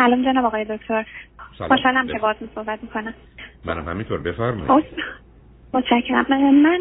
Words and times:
سلام 0.00 0.22
جناب 0.22 0.44
آقای 0.44 0.64
دکتر. 0.64 1.06
خوشحالم 1.68 2.06
که 2.06 2.18
باهاتون 2.18 2.48
صحبت 2.54 2.78
می‌کنم. 2.82 3.14
منم 3.64 3.88
همینطور. 3.88 4.20
بفرمایید. 4.20 4.84
متشکرم. 5.74 6.26
من 6.52 6.80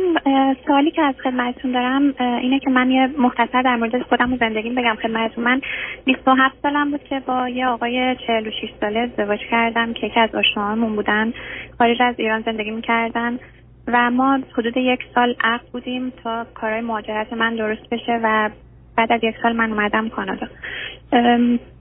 سوالی 0.67 0.91
که 0.91 1.01
از 1.01 1.15
خدمتتون 1.23 1.71
دارم 1.71 2.13
اینه 2.19 2.59
که 2.59 2.69
من 2.69 2.91
یه 2.91 3.09
مختصر 3.17 3.61
در 3.61 3.75
مورد 3.75 4.01
خودم 4.01 4.33
و 4.33 4.37
زندگیم 4.37 4.75
بگم. 4.75 4.95
خدمتتون. 4.95 5.43
من 5.43 5.61
27 6.05 6.55
سالم 6.61 6.91
بود 6.91 7.03
که 7.03 7.19
با 7.19 7.49
یه 7.49 7.67
آقای 7.67 8.15
46 8.27 8.69
ساله 8.81 8.99
ازدواج 8.99 9.39
کردم 9.51 9.93
که 9.93 10.07
یکی 10.07 10.19
از 10.19 10.35
آشناهامون 10.35 10.95
بودن. 10.95 11.33
خارج 11.77 12.01
از 12.01 12.15
ایران 12.17 12.41
زندگی 12.41 12.71
می‌کردن 12.71 13.39
و 13.87 14.11
ما 14.11 14.39
حدود 14.57 14.77
یک 14.77 14.99
سال 15.15 15.35
عقد 15.43 15.65
بودیم 15.71 16.09
تا 16.23 16.45
کارهای 16.53 16.81
مهاجرت 16.81 17.33
من 17.33 17.55
درست 17.55 17.89
بشه 17.91 18.19
و 18.23 18.49
بعد 18.97 19.11
از 19.11 19.23
یک 19.23 19.35
سال 19.43 19.55
من 19.55 19.71
اومدم 19.71 20.09
کانادا. 20.09 20.47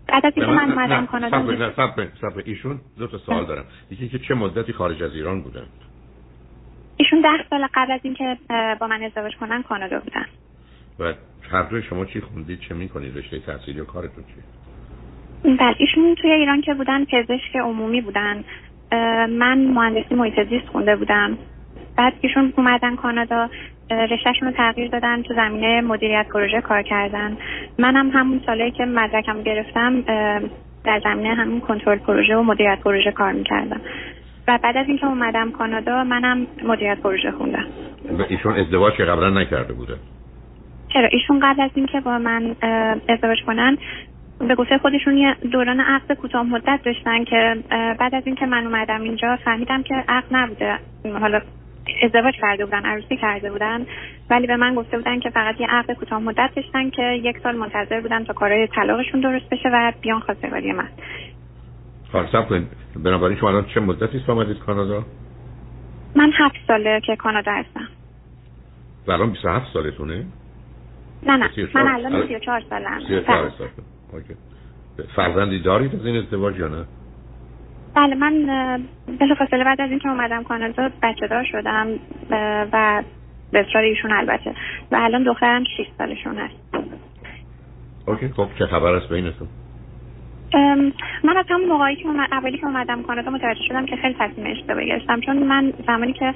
بعد 0.09 0.27
از 0.27 0.33
اینکه 0.37 0.53
من 0.53 0.73
اومدم 0.73 1.07
کانادا 1.07 1.57
ایشون 2.45 2.81
دو 2.99 3.07
تا 3.07 3.19
سوال 3.19 3.47
دارم. 3.47 3.65
یکی 3.91 4.09
که 4.09 4.19
چه 4.19 4.35
مدتی 4.35 4.73
خارج 4.73 5.03
از 5.03 5.15
ایران 5.15 5.41
بودن؟ 5.43 5.67
ایشون 6.97 7.21
ده 7.21 7.45
سال 7.51 7.67
قبل 7.75 7.93
از 7.93 8.01
اینکه 8.03 8.37
با 8.81 8.87
من 8.87 9.03
ازدواج 9.03 9.37
کنن 9.37 9.63
کانادا 9.63 10.01
بودن. 10.01 10.27
و 10.99 11.13
هر 11.51 11.63
دوی 11.63 11.83
شما 11.83 12.05
چی 12.05 12.21
خوندید 12.21 12.61
چه 12.61 12.75
می‌کنید؟ 12.75 13.19
رشته 13.19 13.39
تحصیلی 13.39 13.81
و 13.81 13.85
کارتون 13.85 14.25
چی 14.25 14.35
بله 15.57 15.75
ایشون 15.79 16.15
توی 16.15 16.31
ایران 16.31 16.61
که 16.61 16.75
بودن 16.75 17.05
پزشک 17.05 17.57
عمومی 17.57 18.01
بودن. 18.01 18.45
من 19.31 19.59
مهندسی 19.59 20.15
محیط 20.15 20.49
زیست 20.49 20.67
خونده 20.67 20.97
بودم. 20.97 21.39
بعد 21.97 22.13
ایشون 22.21 22.53
اومدن 22.57 22.97
کانادا. 22.97 23.51
رشتهشون 23.91 24.49
رو 24.49 24.55
تغییر 24.55 24.89
دادن 24.89 25.23
تو 25.23 25.35
زمینه 25.35 25.81
مدیریت 25.81 26.27
پروژه 26.33 26.61
کار 26.61 26.83
کردن. 26.83 27.37
منم 27.79 28.11
همون 28.11 28.41
ساله 28.47 28.71
که 28.71 28.85
مدرکم 28.85 29.43
گرفتم 29.43 30.01
در 30.85 31.01
زمینه 31.05 31.35
همون 31.35 31.61
کنترل 31.61 31.99
پروژه 31.99 32.37
و 32.37 32.43
مدیریت 32.43 32.79
پروژه 32.85 33.13
کار 33.13 33.33
می‌کردم. 33.33 33.81
و 34.49 34.59
بعد 34.63 34.77
از 34.77 34.87
اینکه 34.89 35.07
اومدم 35.07 35.51
کانادا 35.51 36.05
منم 36.05 36.47
مدیریت 36.65 36.99
پروژه 37.01 37.31
خوندم. 37.31 37.67
و 38.19 38.23
ایشون 38.29 38.55
ازدواج 38.55 38.95
که 38.95 39.05
قبلا 39.05 39.31
نکرده 39.31 39.73
بوده. 39.73 39.95
چرا؟ 40.93 41.09
ایشون 41.13 41.41
قبل 41.41 41.61
از 41.61 41.71
اینکه 41.75 42.01
با 42.01 42.19
من 42.19 42.57
ازدواج 43.09 43.39
کنن 43.47 43.79
به 44.39 44.55
گفته 44.55 44.79
خودشون 44.79 45.17
یه 45.17 45.35
دوران 45.53 45.81
عقد 45.81 46.13
کوتاه 46.13 46.43
مدت 46.43 46.81
داشتن 46.85 47.25
که 47.25 47.57
بعد 47.71 48.15
از 48.15 48.23
اینکه 48.27 48.47
من 48.47 48.67
اومدم 48.67 49.03
اینجا 49.03 49.39
فهمیدم 49.45 49.83
که 49.83 49.95
عقد 50.09 50.27
نبوده. 50.31 50.79
حالا 51.21 51.41
ازدواج 52.03 52.35
کرده 52.41 52.65
بودن 52.65 52.85
عروسی 52.85 53.17
کرده 53.17 53.51
بودن 53.51 53.87
ولی 54.31 54.47
به 54.47 54.57
من 54.57 54.75
گفته 54.75 54.97
بودن 54.97 55.21
که 55.21 55.31
فقط 55.31 55.61
یه 55.61 55.67
عقد 55.67 55.93
کوتاه 55.93 56.19
مدت 56.19 56.51
داشتن 56.57 56.91
که 56.91 57.03
یک 57.03 57.39
سال 57.39 57.57
منتظر 57.57 58.01
بودن 58.01 58.25
تا 58.25 58.33
کارهای 58.33 58.67
طلاقشون 58.67 59.21
درست 59.21 59.49
بشه 59.51 59.69
و 59.73 59.93
بیان 60.01 60.21
خواستگاری 60.21 60.73
من. 60.73 60.89
حالا 62.13 62.43
کنید. 62.43 62.69
بنابراین 62.97 63.39
شما 63.39 63.49
الان 63.49 63.67
چه 63.75 63.81
مدتی 63.81 64.19
است 64.19 64.31
آمدید 64.31 64.59
کانادا؟ 64.59 65.05
من 66.15 66.33
هفت 66.39 66.57
ساله 66.67 67.01
که 67.01 67.17
کانادا 67.17 67.53
هستم. 67.53 67.89
و 69.07 69.13
الان 69.13 69.31
27 69.31 69.67
سالتونه؟ 69.73 70.25
نه 71.27 71.37
نه. 71.37 71.51
من 71.75 71.89
الان 71.89 72.27
34 72.27 72.63
سالم 72.71 73.01
34 73.09 73.53
سال. 73.59 73.69
فرزندی 75.17 75.61
دارید 75.61 75.95
از 75.95 76.07
این 76.07 76.17
ازدواج 76.17 76.59
یا 76.59 76.69
نه؟ 76.69 76.85
بله 77.99 78.15
من 78.15 78.47
بلافاصله 79.21 79.65
بعد 79.65 79.81
از 79.81 79.91
اینکه 79.91 80.09
اومدم 80.09 80.43
کانادا 80.43 80.91
بچه 81.03 81.27
دار 81.27 81.45
شدم 81.45 81.87
و 82.73 83.03
به 83.53 83.61
اصرار 83.61 83.85
ایشون 83.85 84.13
البته. 84.13 84.55
و 84.93 84.97
الان 84.97 85.23
دخترم 85.23 85.65
6 85.65 85.87
سالشون 85.99 86.39
هست. 86.39 86.55
اوکی 88.07 88.29
خب 88.29 88.49
چه 88.59 88.67
خبر 88.67 88.95
است 88.95 89.09
بینتون؟ 89.09 89.49
من 91.25 91.37
از 91.37 91.45
همون 91.49 91.69
موقعی 91.69 91.97
که 91.97 92.09
اولی 92.33 92.59
که 92.59 92.67
اومدم 92.67 93.03
کانادا 93.03 93.31
متوجه 93.31 93.63
شدم 93.69 93.87
که 93.87 93.97
خیلی 93.97 94.17
تصمیم 94.19 94.47
اشتباهی 94.47 94.87
گرفتم. 94.87 95.21
چون 95.21 95.39
من 95.39 95.73
زمانی 95.87 96.13
که 96.13 96.35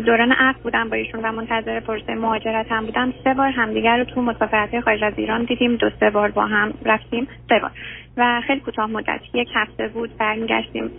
دوران 0.00 0.32
عقد 0.32 0.60
بودم 0.60 0.88
با 0.88 0.96
ایشون 0.96 1.20
و 1.24 1.32
منتظر 1.32 1.80
پروسه 1.80 2.14
مهاجرت 2.14 2.72
هم 2.72 2.84
بودم 2.84 3.12
سه 3.24 3.34
بار 3.34 3.48
همدیگر 3.48 3.98
رو 3.98 4.04
تو 4.04 4.22
مسافرت 4.22 4.80
خارج 4.80 5.04
از 5.04 5.12
ایران 5.16 5.44
دیدیم. 5.44 5.76
دو 5.76 5.90
سه 6.00 6.10
بار 6.10 6.30
با 6.30 6.46
هم 6.46 6.74
رفتیم. 6.84 7.28
سه 7.48 7.58
بار. 7.58 7.70
و 8.16 8.40
خیلی 8.46 8.60
کوتاه 8.60 8.90
مدت. 8.90 9.20
یک 9.34 9.48
هفته 9.54 9.88
بود 9.88 10.10
برمیگشتیم. 10.18 10.90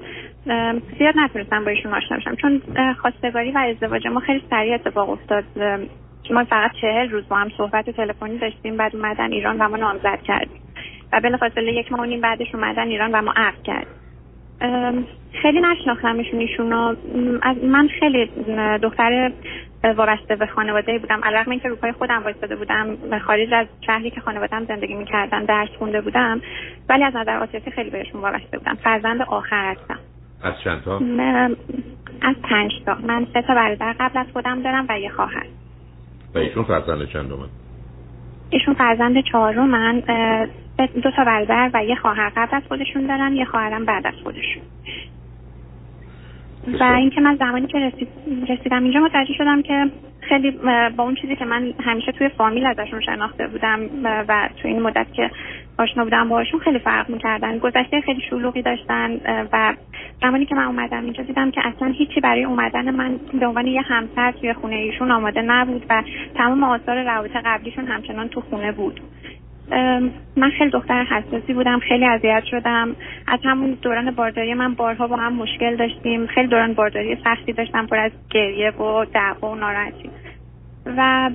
زیاد 0.99 1.13
نتونستم 1.17 1.63
با 1.63 1.71
ایشون 1.71 1.93
آشنا 1.93 2.17
بشم. 2.17 2.35
چون 2.35 2.61
خواستگاری 3.01 3.51
و 3.51 3.57
ازدواج 3.57 4.07
ما 4.07 4.19
خیلی 4.19 4.43
سریع 4.49 4.73
اتفاق 4.73 5.09
افتاد. 5.09 5.43
ما 6.31 6.43
فقط 6.43 6.71
چهل 6.81 7.09
روز 7.09 7.27
با 7.27 7.35
هم 7.35 7.49
صحبت 7.57 7.89
تلفنی 7.89 8.37
داشتیم. 8.37 8.77
بعد 8.77 8.95
اومدن 8.95 9.31
ایران 9.31 9.57
و 9.57 9.69
ما 9.69 9.77
نامزد 9.77 10.21
کردیم. 10.23 10.64
و 11.13 11.21
بلافاصله 11.21 11.73
یک 11.73 11.91
ماه 11.91 12.05
نیم 12.05 12.21
بعدش 12.21 12.55
اومدن 12.55 12.87
ایران 12.87 13.11
و 13.11 13.21
ما 13.21 13.33
عقد 13.35 13.63
کرد 13.63 13.87
خیلی 15.41 15.61
نشناختمشون 15.61 16.39
ایشون 16.39 16.73
از 17.41 17.57
من 17.63 17.87
خیلی 17.99 18.29
دختر 18.81 19.31
وابسته 19.83 20.35
به 20.35 20.45
خانواده 20.45 20.99
بودم. 20.99 21.21
علاوه 21.23 21.49
اینکه 21.49 21.69
روپای 21.69 21.91
خودم 21.91 22.23
وایساده 22.23 22.55
بودم 22.55 23.19
خارج 23.19 23.53
از 23.53 23.67
شهری 23.85 24.09
که 24.09 24.21
خانواده‌ام 24.21 24.65
زندگی 24.65 24.93
می‌کردن 24.93 25.45
درس 25.45 25.69
خونده 25.79 26.01
بودم 26.01 26.41
ولی 26.89 27.03
از 27.03 27.15
نظر 27.15 27.31
عاطفی 27.31 27.71
خیلی 27.71 27.89
بهشون 27.89 28.21
وابسته 28.21 28.57
بودم. 28.57 28.75
فرزند 28.75 29.21
آخر 29.21 29.71
هستم. 29.71 29.99
از 30.43 30.53
چند 30.63 30.83
تا؟ 30.83 30.95
از 32.21 32.35
پنج 32.43 32.71
تا. 32.85 32.95
من 32.95 33.27
سه 33.33 33.41
تا 33.41 33.55
برادر 33.55 33.95
قبل 33.99 34.19
از 34.19 34.27
خودم 34.33 34.61
دارم 34.61 34.85
و 34.89 34.99
یه 34.99 35.09
خواهر. 35.09 35.45
و 36.35 36.37
ایشون 36.37 36.63
فرزند 36.63 37.09
چند 37.09 37.31
من؟ 37.31 37.64
ایشون 38.49 38.73
فرزند 38.73 39.23
چهارم 39.31 39.69
من 39.69 40.03
دو 41.03 41.11
تا 41.11 41.23
برادر 41.23 41.71
و 41.73 41.83
یه 41.85 41.95
خواهر 41.95 42.29
قبل 42.29 42.57
از 42.57 42.63
خودشون 42.67 43.05
دارن 43.05 43.33
یه 43.33 43.45
خواهرم 43.45 43.85
بعد 43.85 44.07
از 44.07 44.13
خودشون. 44.23 44.63
و 46.79 46.83
اینکه 46.83 47.21
من 47.21 47.35
زمانی 47.35 47.67
که 47.67 47.79
رسید 47.79 48.07
رسیدم 48.49 48.83
اینجا 48.83 48.99
متوجه 48.99 49.33
شدم 49.33 49.61
که 49.61 49.91
خیلی 50.29 50.51
با 50.97 51.03
اون 51.03 51.15
چیزی 51.15 51.35
که 51.35 51.45
من 51.45 51.73
همیشه 51.83 52.11
توی 52.11 52.29
فامیل 52.29 52.65
ازشون 52.65 53.01
شناخته 53.01 53.47
بودم 53.47 53.79
و 54.03 54.49
تو 54.61 54.67
این 54.67 54.81
مدت 54.81 55.13
که 55.13 55.31
آشنا 55.77 56.03
بودم 56.03 56.29
باشون 56.29 56.59
خیلی 56.59 56.79
فرق 56.79 57.09
می‌کردن. 57.09 57.57
گذشته 57.57 58.01
خیلی 58.01 58.21
شلوغی 58.29 58.61
داشتن 58.61 59.19
و 59.53 59.73
زمانی 60.21 60.45
که 60.45 60.55
من 60.55 60.63
اومدم 60.63 61.03
اینجا 61.03 61.23
دیدم 61.23 61.51
که 61.51 61.61
اصلا 61.67 61.87
هیچی 61.87 62.19
برای 62.19 62.43
اومدن 62.43 62.95
من 62.95 63.19
به 63.39 63.47
عنوان 63.47 63.67
یه 63.67 63.81
همسر 63.81 64.31
توی 64.31 64.53
خونه 64.53 64.75
ایشون 64.75 65.11
آماده 65.11 65.41
نبود 65.41 65.85
و 65.89 66.03
تمام 66.35 66.63
آثار 66.63 67.03
روابط 67.03 67.31
قبلیشون 67.45 67.85
همچنان 67.87 68.27
تو 68.27 68.41
خونه 68.41 68.71
بود. 68.71 69.01
من 70.37 70.49
خیلی 70.57 70.69
دختر 70.69 71.03
حساسی 71.03 71.53
بودم 71.53 71.79
خیلی 71.79 72.05
اذیت 72.05 72.43
شدم. 72.51 72.95
از 73.27 73.39
همون 73.43 73.77
دوران 73.81 74.11
بارداری 74.11 74.53
من 74.53 74.73
بارها 74.73 75.07
با 75.07 75.15
هم 75.15 75.33
مشکل 75.33 75.75
داشتیم. 75.75 76.27
خیلی 76.27 76.47
دوران 76.47 76.73
بارداری 76.73 77.17
سختی 77.23 77.53
داشتم 77.53 77.85
پر 77.85 77.97
از 77.97 78.11
گریه 78.29 78.71
و 78.71 79.05
دعوا 79.05 79.51
و 79.51 79.55
ناراحتی. 79.55 80.09
و 80.97 81.29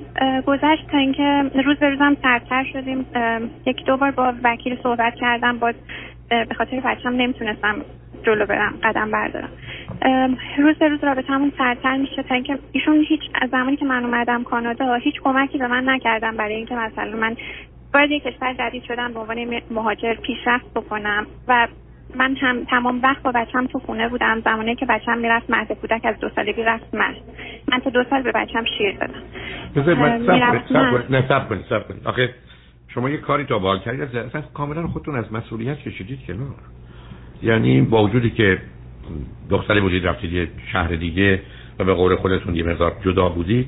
گذشت 0.45 0.87
تا 0.91 0.97
اینکه 0.97 1.43
روز 1.65 1.77
به 1.77 1.89
روزم 1.89 2.17
سرتر 2.23 2.63
شدیم. 2.73 3.05
یک 3.65 3.85
دو 3.85 3.97
بار 3.97 4.11
با 4.11 4.33
وکیل 4.43 4.77
صحبت 4.83 5.15
کردم. 5.15 5.57
باز 5.59 5.75
به 6.29 6.55
خاطر 6.57 6.79
بچم 6.79 7.09
نمی‌تونستم 7.09 7.75
جلو 8.23 8.45
برم 8.45 8.73
قدم 8.83 9.11
بردارم. 9.11 9.49
روز 10.57 10.75
به 10.75 10.87
روز 10.87 11.03
رابطه 11.03 11.33
همون 11.33 11.51
سرتر 11.57 11.97
میشه 11.97 12.23
تا 12.23 12.35
اینکه 12.35 12.57
ایشون 12.71 13.05
هیچ 13.07 13.21
از 13.41 13.49
زمانی 13.49 13.75
که 13.75 13.85
من 13.85 14.05
اومدم 14.05 14.43
کانادا 14.43 14.95
هیچ 14.95 15.21
کمکی 15.23 15.57
به 15.57 15.67
من 15.67 15.89
نکردم 15.89 16.37
برای 16.37 16.55
اینکه 16.55 16.75
مثلا 16.75 17.17
من 17.17 17.35
وارد 17.93 18.11
یک 18.11 18.23
کشور 18.23 18.53
جدید 18.53 18.83
شدم 18.83 19.13
به 19.13 19.19
عنوان 19.19 19.61
مهاجر 19.71 20.13
پیشرفت 20.13 20.73
بکنم. 20.75 21.27
و 21.47 21.67
من 22.15 22.35
هم 22.35 22.65
تمام 22.65 22.99
وقت 23.03 23.23
با 23.23 23.31
بچم 23.31 23.67
تو 23.67 23.79
خونه 23.79 24.09
بودم. 24.09 24.41
زمانی 24.45 24.75
که 24.75 24.85
بچم 24.85 25.17
می‌رفت 25.17 25.49
مهد 25.49 25.71
کودک 25.71 26.01
از 26.03 26.19
دو 26.19 26.29
سالگی 26.35 26.63
رفت 26.63 26.95
مرد. 26.95 27.15
من 27.71 27.79
تا 27.79 27.89
دو 27.89 28.03
سال 28.09 28.21
به 28.21 28.31
بچم 28.31 28.63
شیر 28.77 28.97
دادم. 28.97 29.23
سب 31.27 31.61
سب 31.69 31.87
کنید 31.87 32.07
آخه 32.07 32.29
شما 32.87 33.09
یه 33.09 33.17
کاری 33.17 33.43
تا 33.43 33.59
بال 33.59 33.79
کردید. 33.79 34.01
اصلا 34.01 34.41
کاملا 34.53 34.87
خودتون 34.87 35.15
از 35.15 35.33
مسئولیت 35.33 35.79
کشیدید 35.79 36.19
کنار 36.27 36.55
یعنی 37.43 37.81
با 37.81 38.03
وجودی 38.03 38.29
که 38.29 38.57
دختری 39.49 39.81
بودید 39.81 40.07
رفتید 40.07 40.33
یه 40.33 40.47
شهر 40.71 40.95
دیگه 40.95 41.41
و 41.79 41.83
به 41.83 41.93
قول 41.93 42.15
خودتون 42.15 42.55
یه 42.55 42.63
مقدار 42.63 42.95
جدا 43.05 43.29
بودید 43.29 43.67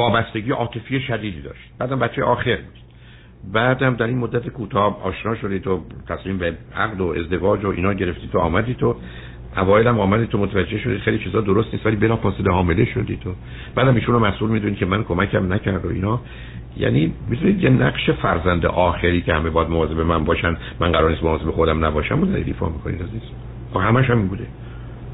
وابستگی 0.00 0.50
عاطفی 0.50 1.00
شدیدی 1.00 1.40
داشت. 1.40 1.70
بعدم 1.78 1.98
بچه 1.98 2.24
آخر 2.24 2.56
بود. 2.56 2.80
بعدم 3.52 3.94
در 3.94 4.06
این 4.06 4.18
مدت 4.18 4.48
کوتاه 4.48 5.02
آشنا 5.02 5.34
شدی 5.34 5.58
تو 5.60 5.80
تصمیم 6.08 6.38
به 6.38 6.54
عقد 6.76 7.00
و 7.00 7.06
ازدواج 7.06 7.64
و 7.64 7.68
اینا 7.68 7.92
گرفتی 7.92 8.28
تو 8.32 8.38
آمدی 8.38 8.74
تو. 8.74 8.96
اوایل 9.56 9.86
هم 9.86 10.00
آمدی 10.00 10.26
تو 10.26 10.38
متوجه 10.38 10.78
شدی 10.78 10.98
خیلی 10.98 11.18
چیزا 11.18 11.40
درست 11.40 11.74
نیست 11.74 11.86
ولی 11.86 11.96
بلا 11.96 12.16
فاصله 12.16 12.52
حامله 12.52 12.84
شدی 12.84 13.16
تو. 13.16 13.34
بعدم 13.74 13.94
ایشون 13.94 14.14
رو 14.14 14.20
مسئول 14.20 14.50
می‌دونی 14.50 14.76
که 14.76 14.86
من 14.86 15.04
کمکم 15.04 15.52
نکرد 15.52 15.84
و 15.84 15.88
اینا. 15.88 16.20
یعنی 16.76 17.12
می‌تونید 17.28 17.62
یه 17.62 17.70
نقش 17.70 18.10
فرزند 18.10 18.66
آخری 18.66 19.22
که 19.22 19.34
همه 19.34 19.50
باید 19.50 19.68
مواظب 19.68 20.00
من 20.00 20.24
باشن 20.24 20.56
من 20.80 20.92
قرار 20.92 21.10
نیست 21.10 21.22
مواظب 21.22 21.50
خودم 21.50 21.84
نباشم 21.84 22.22
و 22.22 22.26
دارید 22.26 22.46
ایفا 22.46 22.68
می‌کنید 22.68 23.02
عزیز. 23.02 23.22
خب 23.74 23.80
همش 23.80 24.10
همین 24.10 24.28
بوده. 24.28 24.46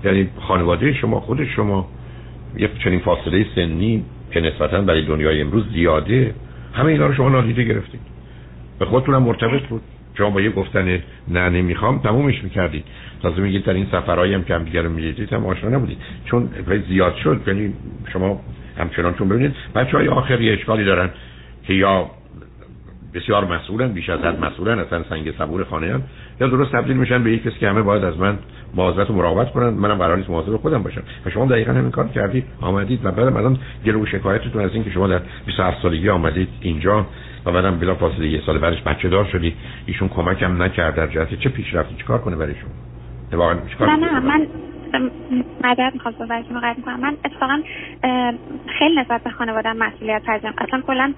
یعنی 0.05 0.29
خانواده 0.41 0.93
شما 0.93 1.21
خود 1.21 1.45
شما 1.45 1.89
یه 2.57 2.71
چنین 2.85 2.99
فاصله 2.99 3.47
سنی 3.55 4.05
که 4.31 4.41
نسبتا 4.41 4.81
برای 4.81 5.05
دنیای 5.05 5.41
امروز 5.41 5.65
زیاده 5.73 6.35
همه 6.75 6.87
اینا 6.87 7.07
رو 7.07 7.15
شما 7.15 7.29
نادیده 7.29 7.65
گرفتید. 7.65 8.01
به 8.79 8.85
خودتونم 8.85 9.23
مرتبط 9.23 9.63
بود. 9.63 9.83
شما 10.19 10.31
با 10.31 10.41
یه 10.41 10.51
گفتن 10.51 11.03
نه 11.29 11.49
نمی‌خوام 11.49 11.99
تمومش 11.99 12.45
می‌کردید. 12.45 12.85
تازه 13.23 13.41
میگید 13.41 13.65
در 13.65 13.75
این 13.75 13.87
سفرهایی 13.93 14.35
هم 14.35 14.45
که 14.45 14.55
هم 14.55 14.65
دیگر 14.65 14.83
می‌دیدید 14.83 15.33
هم 15.33 15.47
آشنا 15.47 15.71
نبودید. 15.71 15.99
چون 16.25 16.49
زیاد 16.89 17.17
شد. 17.17 17.41
یعنی 17.47 17.73
شما 18.13 18.41
همچنان 18.79 19.15
چون 19.15 19.29
ببینید 19.29 19.55
بچه 19.75 19.97
های 19.97 20.09
آخری 20.09 20.51
اشکالی 20.51 20.85
دارن 20.85 21.11
که 21.67 21.75
یا 21.75 22.11
بسیار 23.15 23.45
مسئولن 23.45 23.93
بیش 23.93 24.09
از 24.09 24.21
حد 24.21 24.45
مسئولن 24.45 24.79
اصلا 24.79 25.05
سنگ 25.09 25.33
صبور 25.39 25.65
خانه 25.65 25.95
هم 25.95 26.03
یا 26.41 26.47
درست 26.47 26.73
تبدیل 26.73 26.97
میشن 26.97 27.25
به 27.25 27.33
یک 27.33 27.43
کسی 27.43 27.59
که 27.59 27.69
همه 27.69 27.83
باید 27.83 28.05
از 28.05 28.19
من 28.19 28.39
مواظبت 28.75 29.11
و 29.11 29.13
مراقبت 29.13 29.53
کنن. 29.53 29.69
منم 29.69 29.99
قرار 29.99 30.17
نیست 30.17 30.31
مواظب 30.31 30.57
خودم 30.57 30.83
باشم. 30.83 31.03
و 31.27 31.31
شما 31.31 31.47
دقیقا 31.47 31.73
همین 31.73 31.91
کار 31.91 32.09
کردید 32.09 32.45
آمدید. 32.61 33.05
و 33.05 33.11
بعد 33.11 33.37
الان 33.37 33.59
گلو 33.87 34.07
شکایتتون 34.07 34.65
از 34.65 34.75
اینکه 34.75 34.91
شما 34.91 35.07
در 35.07 35.21
27 35.47 35.83
سالگی 35.83 36.09
آمدید 36.09 36.49
اینجا 36.61 37.07
و 37.47 37.53
بعدم 37.53 37.79
بلا 37.79 37.95
فاصله 37.95 38.29
یه 38.29 38.41
سال 38.47 38.59
بعدش 38.59 38.83
بچه 38.83 39.09
دار 39.09 39.25
شدید 39.25 39.55
ایشون 39.87 40.09
کمکم 40.09 40.63
نکرد 40.63 40.95
در 40.95 41.07
جهت 41.07 41.41
چه 41.41 41.49
پیشرفتی؟ 41.49 41.95
چیکار 41.95 42.19
کنه 42.19 42.37
برای 42.37 42.55
شما؟ 42.55 43.39
واقعا 43.39 43.59
نه 43.81 43.97
نه. 43.97 44.21
من 44.21 44.47
مدد 45.65 45.91
می‌خواست 45.95 46.21
رو 46.21 46.27
قطع 46.27 46.81
کنم. 46.85 47.01
من 47.01 47.17
اتفاقا 47.25 47.63
خیلی 48.79 49.01
نسبت 49.01 49.25
به 49.25 49.31
خانواده 49.31 49.73
مسئولیت 49.73 50.23
پذیرم. 50.27 50.55
اصلا 50.59 50.81
کلا 50.87 51.15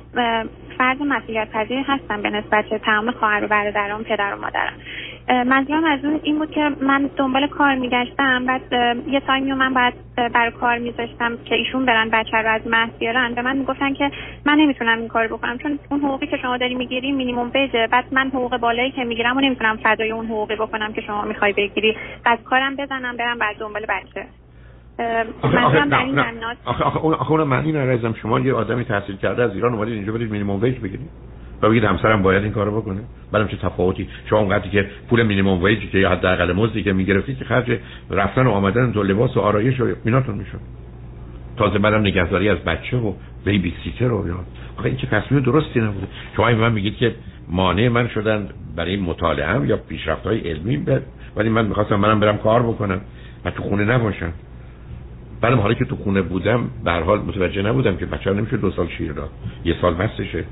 فرد 0.78 1.02
مسئولیت 1.02 1.50
پذیر 1.52 1.78
هستم 1.86 2.22
به 2.22 2.30
نسبت 2.30 2.64
تمام 2.84 3.10
خواهر 3.10 3.44
و 3.44 3.48
برادرام 3.48 4.02
پدر 4.02 4.34
و 4.34 4.40
مادرم. 4.40 4.72
منظورم 5.28 5.84
از 5.84 6.04
اون 6.04 6.20
این 6.22 6.38
بود 6.38 6.50
که 6.50 6.70
من 6.80 7.10
دنبال 7.16 7.46
کار 7.46 7.74
میگشتم 7.74 8.46
بعد 8.46 8.62
یه 9.06 9.20
تایمی 9.20 9.52
من 9.52 9.74
باید 9.74 9.94
برای 10.32 10.50
کار 10.50 10.78
میذاشتم 10.78 11.36
که 11.44 11.54
ایشون 11.54 11.84
برن 11.84 12.10
بچه 12.10 12.36
رو 12.36 12.48
از 12.48 12.66
مهد 12.66 12.98
بیارن. 12.98 13.34
به 13.34 13.42
من 13.42 13.56
می‌گفتن 13.56 13.94
که 13.94 14.10
من 14.46 14.56
نمی‌تونم 14.56 14.98
این 14.98 15.08
کار 15.08 15.26
بکنم 15.26 15.58
چون 15.58 15.78
اون 15.90 16.00
حقوقی 16.00 16.26
که 16.26 16.36
شما 16.36 16.56
داری 16.56 16.74
می‌گیری 16.74 17.12
مینیمم 17.12 17.50
بیجه 17.50 17.86
بعد 17.86 18.04
من 18.12 18.28
حقوق 18.28 18.56
بالایی 18.56 18.90
که 18.90 19.04
می‌گیرم 19.04 19.36
و 19.36 19.40
نمی‌تونم 19.40 19.76
فدای 19.76 20.10
اون 20.10 20.26
حقوقی 20.26 20.56
بکنم 20.56 20.92
که 20.92 21.00
شما 21.00 21.22
می‌خوای 21.22 21.52
بگیری. 21.52 21.96
بعد 22.24 22.44
کارم 22.44 22.76
بزنم 22.76 23.16
برم 23.16 23.38
بعد 23.38 23.56
دنبال 23.58 23.82
بچه. 23.88 24.26
آخه 25.42 25.58
آخه 25.58 25.78
آخه 26.64 26.84
آخه 26.84 26.98
آخه 27.08 27.30
اون 27.32 27.42
معنی 27.42 27.72
نرزم 27.72 28.14
شما 28.22 28.40
یه 28.40 28.54
آدمی 28.54 28.84
تحصیل 28.84 29.16
کرده 29.16 29.42
از 29.42 29.54
ایران 29.54 29.74
اومدید 29.74 29.94
اینجا 29.94 30.12
برید 30.12 30.30
مینیمم 30.30 30.62
ویج 30.62 30.78
بگیرید. 30.78 31.10
و 31.62 31.68
بگید 31.68 31.84
همسرم 31.84 32.22
باید 32.22 32.42
این 32.42 32.52
کارو 32.52 32.80
بکنه؟ 32.80 33.00
بعدم 33.32 33.48
چه 33.48 33.56
تفاوتی؟ 33.56 34.08
شما 34.30 34.38
اونقدری 34.38 34.70
که 34.70 34.90
پول 35.10 35.22
مینیمم 35.22 35.62
ویجی 35.62 35.88
که 35.88 36.08
حداقل 36.08 36.52
مزدی 36.52 36.82
که 36.82 36.92
می‌گرفتید 36.92 37.38
که 37.38 37.44
خرج 37.44 37.78
رفتن 38.10 38.46
و 38.46 38.50
آمدن 38.50 38.92
تو 38.92 39.02
لباس 39.02 39.36
و 39.36 39.40
آرایش 39.40 39.80
و 39.80 39.86
ایناتون 40.04 40.34
می‌شد. 40.34 40.60
تازه 41.56 41.78
بعدم 41.78 42.00
نگهداری 42.00 42.48
از 42.48 42.58
بچه 42.58 42.96
و 42.96 43.12
بیبی 43.44 43.74
سیتر 43.84 44.12
و 44.12 44.28
یا 44.28 44.34
آخه 44.78 44.86
این 44.86 44.96
که 44.96 45.06
تصمیم 45.06 45.40
درستی 45.40 45.80
نبوده. 45.80 46.06
شما 46.36 46.48
این 46.48 46.58
من 46.58 46.72
میگید 46.72 46.96
که 46.96 47.14
مانع 47.48 47.88
من 47.88 48.08
شدن 48.08 48.48
برای 48.76 48.96
مطالعه 48.96 49.66
یا 49.66 49.76
پیشرفت 49.76 50.26
های 50.26 50.38
علمی 50.38 50.86
ولی 51.36 51.48
من 51.48 51.66
می‌خواستم 51.66 51.96
منم 51.96 52.20
برم 52.20 52.38
کار 52.38 52.62
بکنم 52.62 53.00
و 53.44 53.50
تو 53.50 53.62
خونه 53.62 53.84
نباشم. 53.84 54.32
بعدم 55.40 55.58
حالا 55.58 55.74
که 55.74 55.84
تو 55.84 55.96
خونه 55.96 56.22
بودم 56.22 56.70
به 56.84 56.92
حال 56.92 57.18
متوجه 57.20 57.62
نبودم 57.62 57.96
که 57.96 58.06
بچه 58.06 58.32
نمیشه 58.32 58.56
دو 58.56 58.70
سال 58.70 58.88
شیر 58.88 59.12
داد. 59.12 59.30
یه 59.64 59.74
سال 59.80 59.94
بستشه. 59.94 60.44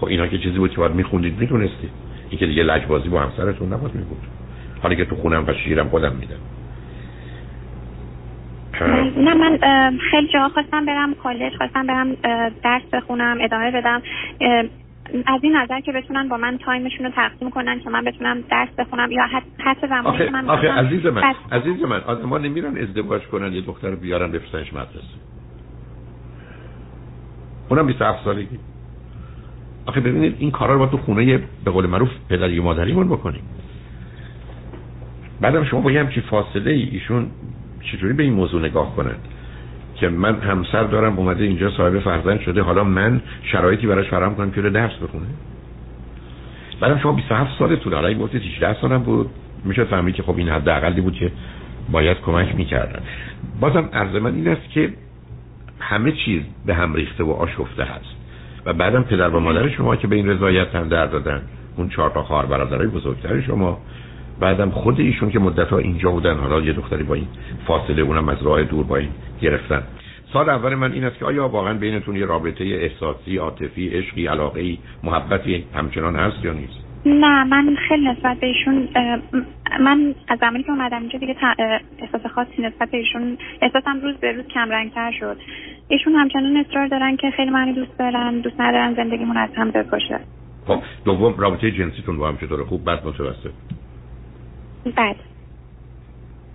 خب 0.00 0.06
اینا 0.06 0.26
که 0.26 0.38
چیزی 0.38 0.58
بود 0.58 0.70
که 0.70 0.76
باید 0.76 0.92
میخوندید 0.92 1.38
می‌دونستید. 1.38 1.90
این 2.30 2.38
که 2.38 2.46
دیگه 2.46 2.62
لجبازی 2.62 3.08
با 3.08 3.20
همسرتون 3.20 3.72
نباید 3.72 3.94
میبود. 3.94 4.22
حالا 4.82 4.94
که 4.94 5.04
تو 5.04 5.16
خونم 5.16 5.44
و 5.46 5.52
شیرم 5.52 5.88
خودم 5.88 6.12
میدم. 6.16 6.36
نه 9.16 9.34
من 9.34 9.58
خیلی 10.10 10.28
جا 10.32 10.48
خواستم 10.48 10.86
برم 10.86 11.14
کالج 11.14 11.52
خواستم 11.56 11.86
برم 11.86 12.14
درس 12.62 12.82
بخونم 12.92 13.38
ادامه 13.40 13.70
بدم. 13.70 14.02
از 15.26 15.40
این 15.42 15.56
نظر 15.56 15.80
که 15.80 15.92
بتونن 15.92 16.28
با 16.28 16.36
من 16.36 16.58
تایمشون 16.58 17.06
رو 17.06 17.12
تقسیم 17.12 17.50
کنن 17.50 17.80
که 17.80 17.90
من 17.90 18.04
بتونم 18.04 18.40
درس 18.50 18.68
بخونم 18.78 19.12
یا 19.12 19.22
حتی 19.58 19.86
زمانی 19.86 20.18
که 20.18 20.30
من 20.30 20.50
آخه 20.50 20.72
عزیز 20.72 21.06
من 21.06 21.20
بس... 21.20 21.36
عزیز 21.52 21.82
من 21.82 22.00
آدم 22.00 22.34
نمیرن 22.34 22.78
ازدواج 22.78 23.22
کنن 23.22 23.52
یه 23.52 23.60
دختر 23.60 23.94
بیارن 23.94 24.32
بفرستنش 24.32 24.72
مدرسه. 24.72 25.16
اونم 27.68 27.86
27 27.86 28.24
سالگی. 28.24 28.58
آخه 29.86 30.00
ببینید 30.00 30.36
این 30.38 30.50
کارا 30.50 30.72
رو 30.74 30.78
با 30.78 30.86
تو 30.86 30.96
خونه 30.96 31.40
به 31.64 31.70
قول 31.70 31.86
معروف 31.86 32.08
پدری 32.28 32.58
و 32.58 32.62
مادریمون 32.62 33.08
بکنیم. 33.08 33.42
بعدم 35.40 35.64
شما 35.64 35.90
یه 35.90 36.00
همچی 36.00 36.20
فاصله 36.20 36.70
ای 36.70 36.82
ایشون 36.82 37.26
چطوری 37.82 38.12
به 38.12 38.22
این 38.22 38.32
موضوع 38.32 38.62
نگاه 38.62 38.96
کنند؟ 38.96 39.28
که 39.94 40.08
من 40.08 40.40
همسر 40.40 40.84
دارم 40.84 41.18
اومده 41.18 41.44
اینجا 41.44 41.70
صاحب 41.70 41.98
فرزند 41.98 42.40
شده 42.40 42.62
حالا 42.62 42.84
من 42.84 43.20
شرایطی 43.42 43.86
براش 43.86 44.08
فراهم 44.08 44.34
کنم 44.34 44.50
که 44.50 44.62
درس 44.62 44.92
بخونه. 44.92 45.26
بعدم 46.80 46.98
شما 46.98 47.12
27 47.12 47.58
سالتون 47.58 47.92
حالا 47.92 48.08
این 48.08 48.18
گفتید 48.18 48.42
18 48.42 48.80
سالم 48.80 49.02
بود. 49.02 49.30
میشه 49.64 49.84
فهمید 49.84 50.14
که 50.14 50.22
خب 50.22 50.36
این 50.36 50.48
حداقلی 50.48 51.00
بود 51.00 51.14
که 51.14 51.32
باید 51.92 52.20
کمک 52.20 52.54
می‌کردن. 52.54 53.00
بازم 53.60 53.88
عرض 53.92 54.14
من 54.14 54.34
این 54.34 54.48
است 54.48 54.70
که 54.70 54.92
همه 55.80 56.12
چیز 56.12 56.42
به 56.66 56.74
هم 56.74 56.94
ریخته 56.94 57.24
و 57.24 57.30
آشفته 57.30 57.84
هست. 57.84 58.19
و 58.66 58.72
بعدم 58.72 59.02
پدر 59.02 59.28
و 59.28 59.40
مادر 59.40 59.68
شما 59.68 59.96
که 59.96 60.06
به 60.06 60.16
این 60.16 60.28
رضایت 60.28 60.74
هم 60.74 60.88
در 60.88 61.06
دادن. 61.06 61.42
اون 61.76 61.88
چهار 61.88 62.10
تا 62.10 62.22
خواهر 62.22 62.46
برادرای 62.46 62.88
بزرگتر 62.88 63.40
شما. 63.40 63.78
بعدم 64.40 64.70
خود 64.70 65.00
ایشون 65.00 65.30
که 65.30 65.38
مدت 65.38 65.68
ها 65.68 65.78
اینجا 65.78 66.10
بودن 66.10 66.34
حالا 66.34 66.60
یه 66.60 66.72
دختری 66.72 67.02
با 67.02 67.14
این 67.14 67.26
فاصله 67.66 68.02
اونم 68.02 68.28
از 68.28 68.42
راه 68.42 68.62
دور 68.62 68.84
با 68.84 68.96
این 68.96 69.10
گرفتن. 69.40 69.82
سال 70.32 70.48
اول 70.48 70.74
من 70.74 70.92
این 70.92 71.04
است 71.04 71.18
که 71.18 71.24
آیا 71.24 71.48
واقعا 71.48 71.74
بینتون 71.74 72.16
یه 72.16 72.26
رابطه 72.26 72.64
احساسی 72.64 73.36
عاطفی 73.36 73.88
عشقی 73.88 74.26
علاقه 74.26 74.78
محبتی 75.04 75.64
همچنان 75.74 76.16
هست 76.16 76.44
یا 76.44 76.52
نیست؟ 76.52 76.90
نه 77.06 77.44
من 77.44 77.76
خیلی 77.88 78.08
نسبت 78.08 78.40
به 78.40 78.46
ایشون 78.46 78.88
من 79.80 80.14
از 80.28 80.38
زمانی 80.38 80.62
که 80.62 80.70
اومدم 80.70 80.98
اینجا 81.00 81.18
دیگه 81.18 81.36
احساس 81.98 82.32
خاصی 82.34 82.62
نسبت 82.62 82.90
به 82.90 82.98
ایشون 82.98 83.38
احساسم 83.62 84.00
روز 84.02 84.16
به 84.16 84.32
روز 84.32 84.46
کم 84.46 84.70
رنگتر 84.70 85.12
شد. 85.20 85.36
ایشون 85.90 86.14
همچنان 86.14 86.56
اصرار 86.56 86.86
دارن 86.86 87.16
که 87.16 87.30
خیلی 87.30 87.50
منو 87.50 87.72
دوست 87.72 87.98
دارن 87.98 88.40
دوست 88.40 88.60
ندارن 88.60 88.94
زندگیمون 88.94 89.36
از 89.36 89.50
هم 89.56 89.70
بپاشه 89.70 90.20
خب 90.66 90.82
دوم 91.04 91.34
رابطه 91.38 91.70
جنسیتون 91.70 92.16
با 92.16 92.28
هم 92.28 92.36
چطوره؟ 92.36 92.64
خوب 92.64 92.84
بد 92.84 93.06
متوسط؟ 93.06 93.50
بد. 94.96 95.16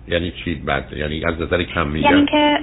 یعنی 0.08 0.32
چی 0.44 0.54
بد؟ 0.54 0.84
یعنی 0.96 1.24
از 1.24 1.40
نظر 1.40 1.62
کمیت 1.62 2.04
یعنی 2.04 2.26
که 2.26 2.58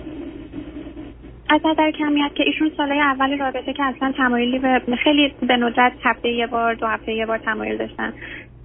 از 1.50 1.62
نظر 1.66 1.92
کمیت 1.92 2.32
که 2.36 2.44
ایشون 2.44 2.72
سالهای 2.78 3.00
اول 3.00 3.40
رابطه 3.40 3.74
که 3.74 3.84
اصلا 3.84 4.12
تمایلی 4.18 4.60
به 4.60 4.82
خیلی 5.04 5.34
به 5.48 5.58
ندرت 5.58 5.94
هفته 6.04 6.30
یه 6.30 6.48
بار 6.48 6.74
دو 6.74 6.88
هفته 6.88 7.14
یه 7.14 7.26
بار 7.26 7.38
تمایل 7.38 7.78
داشتن. 7.78 8.14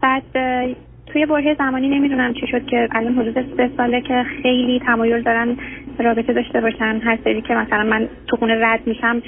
بعد 0.02 0.22
توی 1.12 1.26
بره 1.26 1.54
زمانی 1.54 1.88
نمی‌دونم 1.88 2.34
چی 2.34 2.46
شد 2.46 2.66
که 2.66 2.88
الان 2.92 3.14
حدود 3.14 3.56
سه 3.56 3.70
ساله 3.76 4.00
که 4.00 4.24
خیلی 4.42 4.80
تمایل 4.86 5.22
دارن 5.22 5.56
رابطه 5.98 6.32
داشته 6.32 6.60
باشن. 6.60 7.00
هر 7.04 7.18
سری 7.24 7.42
که 7.42 7.54
مثلا 7.54 7.84
من 7.84 8.08
تو 8.26 8.36
خونه 8.36 8.58
رد 8.66 8.80
میشم 8.86 9.22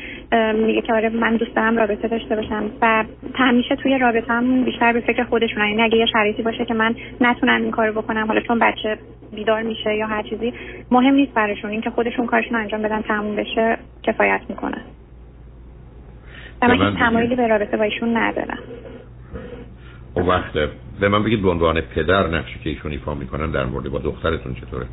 میگه 0.54 0.80
که 0.80 0.94
آره 0.94 1.08
من 1.08 1.36
دوست 1.36 1.54
دارم 1.54 1.76
رابطه 1.76 2.08
داشته 2.08 2.36
باشم. 2.36 2.70
و 2.82 3.04
همیشه 3.34 3.76
توی 3.76 3.98
رابطه 3.98 4.32
هم 4.32 4.64
بیشتر 4.64 4.92
به 4.92 5.00
فکر 5.00 5.24
خودشون 5.24 5.68
یعنی 5.68 5.82
اگه 5.82 5.96
یه 5.96 6.06
شرایطی 6.06 6.42
باشه 6.42 6.64
که 6.64 6.74
من 6.74 6.94
نتونم 7.20 7.62
این 7.62 7.70
کارو 7.70 8.02
بکنم 8.02 8.26
حالا 8.26 8.40
چون 8.40 8.58
بچه 8.58 8.98
بیدار 9.34 9.62
میشه 9.62 9.96
یا 9.96 10.06
هر 10.06 10.22
چیزی 10.22 10.52
مهم 10.90 11.14
نیست 11.14 11.34
براشون. 11.34 11.70
اینکه 11.70 11.90
خودشون 11.90 12.26
کارشون 12.26 12.56
انجام 12.56 12.82
بدن 12.82 13.02
تموم 13.02 13.36
بشه 13.36 13.76
کفایت 14.02 14.40
می‌کنه. 14.48 14.78
و 16.62 16.68
من 16.68 16.96
تمایلی 16.96 17.36
به 17.36 17.46
رابطه 17.46 17.76
با 17.76 17.82
ایشون 17.82 18.16
ندارم. 18.16 18.58
اون 20.14 20.26
وقت 20.26 20.52
به 21.00 21.08
من 21.08 21.22
بگید 21.22 21.42
به 21.42 21.50
عنوان 21.50 21.80
پدر 21.80 22.26
نقشی 22.26 22.58
که 22.64 22.70
ایشون 22.70 22.92
ایفا 22.92 23.14
می‌کنن 23.14 23.50
در 23.50 23.64
مورد 23.64 23.88
با 23.88 23.98
دخترتون 23.98 24.54
چطوره؟ 24.54 24.86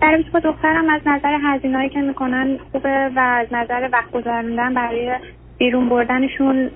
در 0.00 0.24
با 0.32 0.40
دخترم 0.40 0.88
از 0.88 1.00
نظر 1.06 1.38
هزینه‌ای 1.42 1.88
که 1.88 2.00
می‌کنن 2.00 2.58
خوبه 2.72 3.10
و 3.16 3.18
از 3.18 3.46
نظر 3.52 3.88
وقت 3.92 4.10
گذروندن 4.10 4.74
برای 4.74 5.16
بیرون 5.58 5.88
بردنشون 5.88 6.70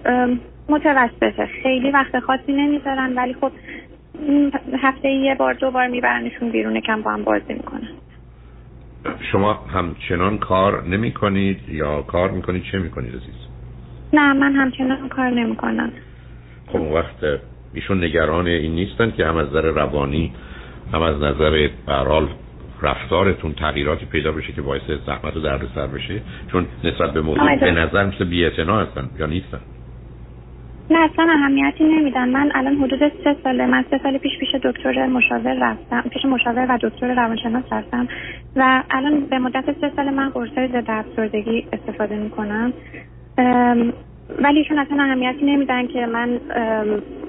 متوسطه. 0.69 1.49
خیلی 1.63 1.91
وقت 1.91 2.19
خاصی 2.19 2.53
نمی‌ذارن 2.53 3.15
ولی 3.15 3.35
خب 3.35 3.51
هفته 4.83 5.09
یه 5.09 5.35
بار 5.35 5.55
دو 5.55 5.71
بار 5.71 5.87
میبرنشون 5.89 6.51
بیرون 6.51 6.81
کم 6.81 7.03
با 7.03 7.11
هم 7.11 7.25
بازی 7.25 7.53
می‌کنن. 7.55 7.89
شما 9.33 9.53
همچنان 9.53 10.39
کار 10.39 10.85
نمی 10.85 11.13
کنید 11.13 11.69
یا 11.69 12.03
کار 12.03 12.31
می‌کنید؟ 12.31 12.63
چه 12.73 12.79
می‌کنید 12.79 13.09
عزیز؟ 13.09 13.47
نه 14.13 14.33
من 14.33 14.53
همچنان 14.53 15.09
کار 15.09 15.31
نمی 15.31 15.57
کنم 15.57 15.93
خب 16.67 16.81
وقت 16.81 17.17
ایشون 17.77 18.05
نگران 18.05 18.47
این 18.47 18.75
نیستن 18.75 19.13
که 19.17 19.27
هم 19.27 19.37
از 19.37 19.49
نظر 19.49 19.63
روانی 19.63 20.33
هم 20.93 21.03
از 21.03 21.17
نظر 21.17 21.69
برال 21.87 22.29
رفتارتون 22.83 23.53
تغییراتی 23.53 24.07
پیدا 24.07 24.33
بشه 24.33 24.53
که 24.53 24.63
باعث 24.63 24.91
زحمت 25.07 25.37
و 25.37 25.41
دردسر 25.41 25.87
بشه. 25.87 26.21
چون 26.53 26.67
نسبت 26.85 27.13
به 27.13 27.21
موضوع 27.21 27.57
به 27.57 27.71
نظر 27.71 28.07
مثل 28.07 28.25
بی 28.25 28.45
هستن 28.45 29.11
یا 29.19 29.27
نیستن. 29.27 29.61
نه 30.91 30.99
اصلا 31.13 31.27
اهمیتی 31.31 31.85
نمیدن. 31.85 32.29
من 32.29 32.51
الان 32.55 32.77
حدود 32.77 32.99
سه 33.25 33.37
ساله 33.45 33.67
من 33.67 33.85
سه 33.91 34.01
سال 34.03 34.19
پیش 34.19 34.33
پیش 34.41 34.55
دکتر 34.55 35.07
مشاور 35.07 35.57
رفتم 35.61 36.09
پیش 36.09 36.25
مشاور 36.25 36.67
و 36.69 36.79
دکتر 36.83 37.15
روانشناس 37.15 37.65
رفتم 37.73 38.09
و 38.57 38.83
الان 38.91 39.21
به 39.21 39.39
مدت 39.39 39.65
سه 39.81 39.93
سال 39.97 40.11
من 40.11 40.29
قرصای 40.29 40.69
ضد 40.69 40.85
افسردگی 40.89 41.67
استفاده 41.73 42.17
می‌کنم. 42.17 42.73
ولی 44.43 44.59
ایشون 44.59 44.79
اصلا 44.79 45.03
اهمیتی 45.03 45.47
نمیدن 45.47 45.87
که 45.87 46.07
من 46.07 46.41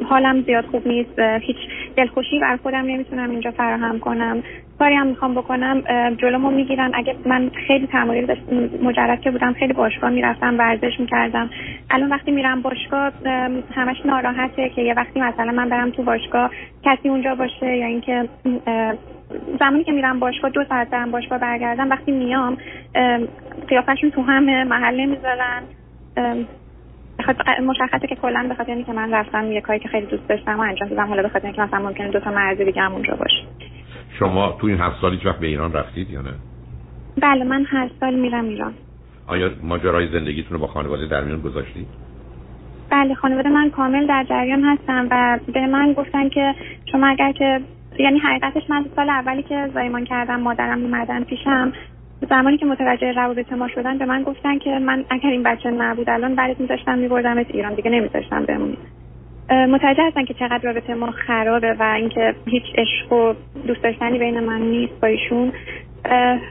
حالم 0.09 0.41
زیاد 0.41 0.65
خوب 0.65 0.87
نیست 0.87 1.19
هیچ 1.19 1.57
دلخوشی 1.95 2.39
بر 2.39 2.57
خودم 2.57 2.85
نمی‌تونم 2.85 3.29
اینجا 3.29 3.51
فراهم 3.51 3.99
کنم. 3.99 4.43
کاری 4.79 4.95
هم 4.95 5.07
می‌خوام 5.07 5.35
بکنم 5.35 5.83
جلومو 6.17 6.51
می‌گیرن. 6.51 6.91
اگه 6.93 7.15
من 7.25 7.51
خیلی 7.67 7.87
تمایل 7.87 8.35
مجرد 8.83 9.21
که 9.21 9.31
بودم 9.31 9.53
خیلی 9.53 9.73
باشگاه 9.73 10.09
می‌رفتم 10.09 10.57
ورزش 10.57 10.99
می‌کردم. 10.99 11.49
الان 11.89 12.09
وقتی 12.09 12.31
میرم 12.31 12.61
باشگاه 12.61 13.11
همش 13.75 13.97
ناراحته 14.05 14.69
که 14.69 14.81
یه 14.81 14.93
وقتی 14.93 15.21
مثلا 15.21 15.51
من 15.51 15.69
برم 15.69 15.89
تو 15.91 16.03
باشگاه 16.03 16.51
کسی 16.83 17.09
اونجا 17.09 17.35
باشه 17.35 17.77
یا 17.77 17.85
اینکه 17.85 18.29
زمانی 19.59 19.83
که 19.83 19.91
میرم 19.91 20.19
باشگاه 20.19 20.51
دو 20.51 20.63
ساعت 20.69 20.89
برم 20.89 21.11
باشگاه 21.11 21.39
برگردم 21.39 21.89
وقتی 21.89 22.11
میام 22.11 22.57
قیافشون 23.67 24.11
تو 24.11 24.21
همه 24.21 24.63
محل 24.63 25.15
نمی‌ذارن 27.27 27.65
مشخصه 27.65 28.07
که 28.07 28.15
کلا 28.15 28.45
به 28.49 28.55
خاطر 28.55 28.71
اینکه 28.71 28.93
من 28.93 29.13
رفتم 29.13 29.51
یه 29.51 29.61
کاری 29.61 29.79
که 29.79 29.87
خیلی 29.89 30.05
دوست 30.05 30.27
داشتم 30.27 30.59
و 30.59 30.61
انجام 30.61 30.89
دادم 30.89 31.07
حالا 31.07 31.21
به 31.21 31.29
خاطر 31.29 31.45
اینکه 31.45 31.61
مثلا 31.61 31.79
ممکنه 31.79 32.11
دو 32.11 32.19
تا 32.19 32.31
مرز 32.31 32.57
دیگه 32.57 32.81
هم 32.81 32.93
اونجا 32.93 33.15
باشه. 33.15 33.43
شما 34.19 34.57
تو 34.61 34.67
این 34.67 34.79
هفت 34.79 35.01
سال 35.01 35.19
وقت 35.25 35.39
به 35.39 35.47
ایران 35.47 35.73
رفتید 35.73 36.09
یا 36.09 36.21
نه؟ 36.21 36.33
بله 37.21 37.43
من 37.43 37.65
هر 37.65 37.89
سال 37.99 38.15
میرم 38.15 38.45
ایران. 38.45 38.73
آیا 39.27 39.51
ماجرای 39.63 40.07
زندگیتون 40.07 40.53
رو 40.53 40.59
با 40.59 40.67
خانواده 40.67 41.05
در 41.07 41.23
میان 41.23 41.41
گذاشتید؟ 41.41 41.87
بله 42.89 43.15
خانواده 43.15 43.49
من 43.49 43.69
کامل 43.69 44.07
در 44.07 44.25
جریان 44.29 44.63
هستم 44.63 45.07
و 45.11 45.39
به 45.53 45.67
من 45.67 45.93
گفتن 45.93 46.29
که 46.29 46.55
شما 46.91 47.07
اگر 47.07 47.31
که 47.31 47.61
یعنی 47.99 48.19
حقیقتش 48.19 48.69
من 48.69 48.85
سال 48.95 49.09
اولی 49.09 49.43
که 49.43 49.69
زایمان 49.73 50.05
کردم 50.05 50.39
مادرم 50.39 50.81
اومدن 50.81 51.23
پیشم 51.23 51.73
زمانی 52.29 52.57
که 52.57 52.65
متوجه 52.65 53.11
روابط 53.11 53.53
ما 53.53 53.67
شدن 53.67 53.97
به 53.97 54.05
من 54.05 54.23
گفتن 54.23 54.57
که 54.57 54.79
من 54.79 55.05
اگر 55.09 55.29
این 55.29 55.43
بچه 55.43 55.71
نبود 55.71 56.09
الان 56.09 56.35
بعدت 56.35 56.59
میذاشتم 56.59 56.97
میبردمت 56.97 57.45
ایران. 57.49 57.73
دیگه 57.73 57.91
نمیذاشتم 57.91 58.45
بمونی. 58.45 58.77
متوجه 59.49 60.03
هستن 60.07 60.25
که 60.25 60.33
چقدر 60.33 60.59
رابطه 60.63 60.93
ما 60.93 61.11
خرابه 61.11 61.75
و 61.79 61.83
اینکه 61.83 62.35
هیچ 62.45 62.63
عشق 62.75 63.13
و 63.13 63.33
دوست 63.67 63.83
داشتنی 63.83 64.19
بین 64.19 64.39
من 64.39 64.61
نیست 64.61 65.01
با 65.01 65.07
ایشون. 65.07 65.51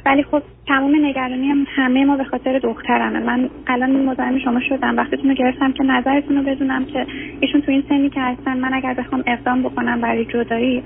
ولی 0.07 0.23
خب 0.23 0.43
تمام 0.67 1.07
نگرانی 1.07 1.49
هم 1.49 1.67
همه 1.69 2.05
ما 2.05 2.17
به 2.17 2.25
خاطر 2.25 2.59
دخترمه. 2.59 3.19
من 3.19 3.51
الان 3.67 3.91
مزاحم 3.91 4.39
شما 4.39 4.61
شدم. 4.61 4.97
وقتتون 4.97 5.29
رو 5.29 5.35
گرفتم 5.35 5.73
که 5.73 5.85
نظرتون 5.85 6.37
رو 6.37 6.43
بدونم 6.43 6.85
که 6.85 7.07
ایشون 7.41 7.61
تو 7.61 7.73
این 7.73 7.85
سنی 7.89 8.11
که 8.11 8.21
هستن 8.21 8.59
من 8.59 8.75
اگر 8.75 8.95
بخوام 8.95 9.25
اقدام 9.27 9.63
بکنم 9.63 10.01
برای 10.01 10.25
جدایی 10.25 10.83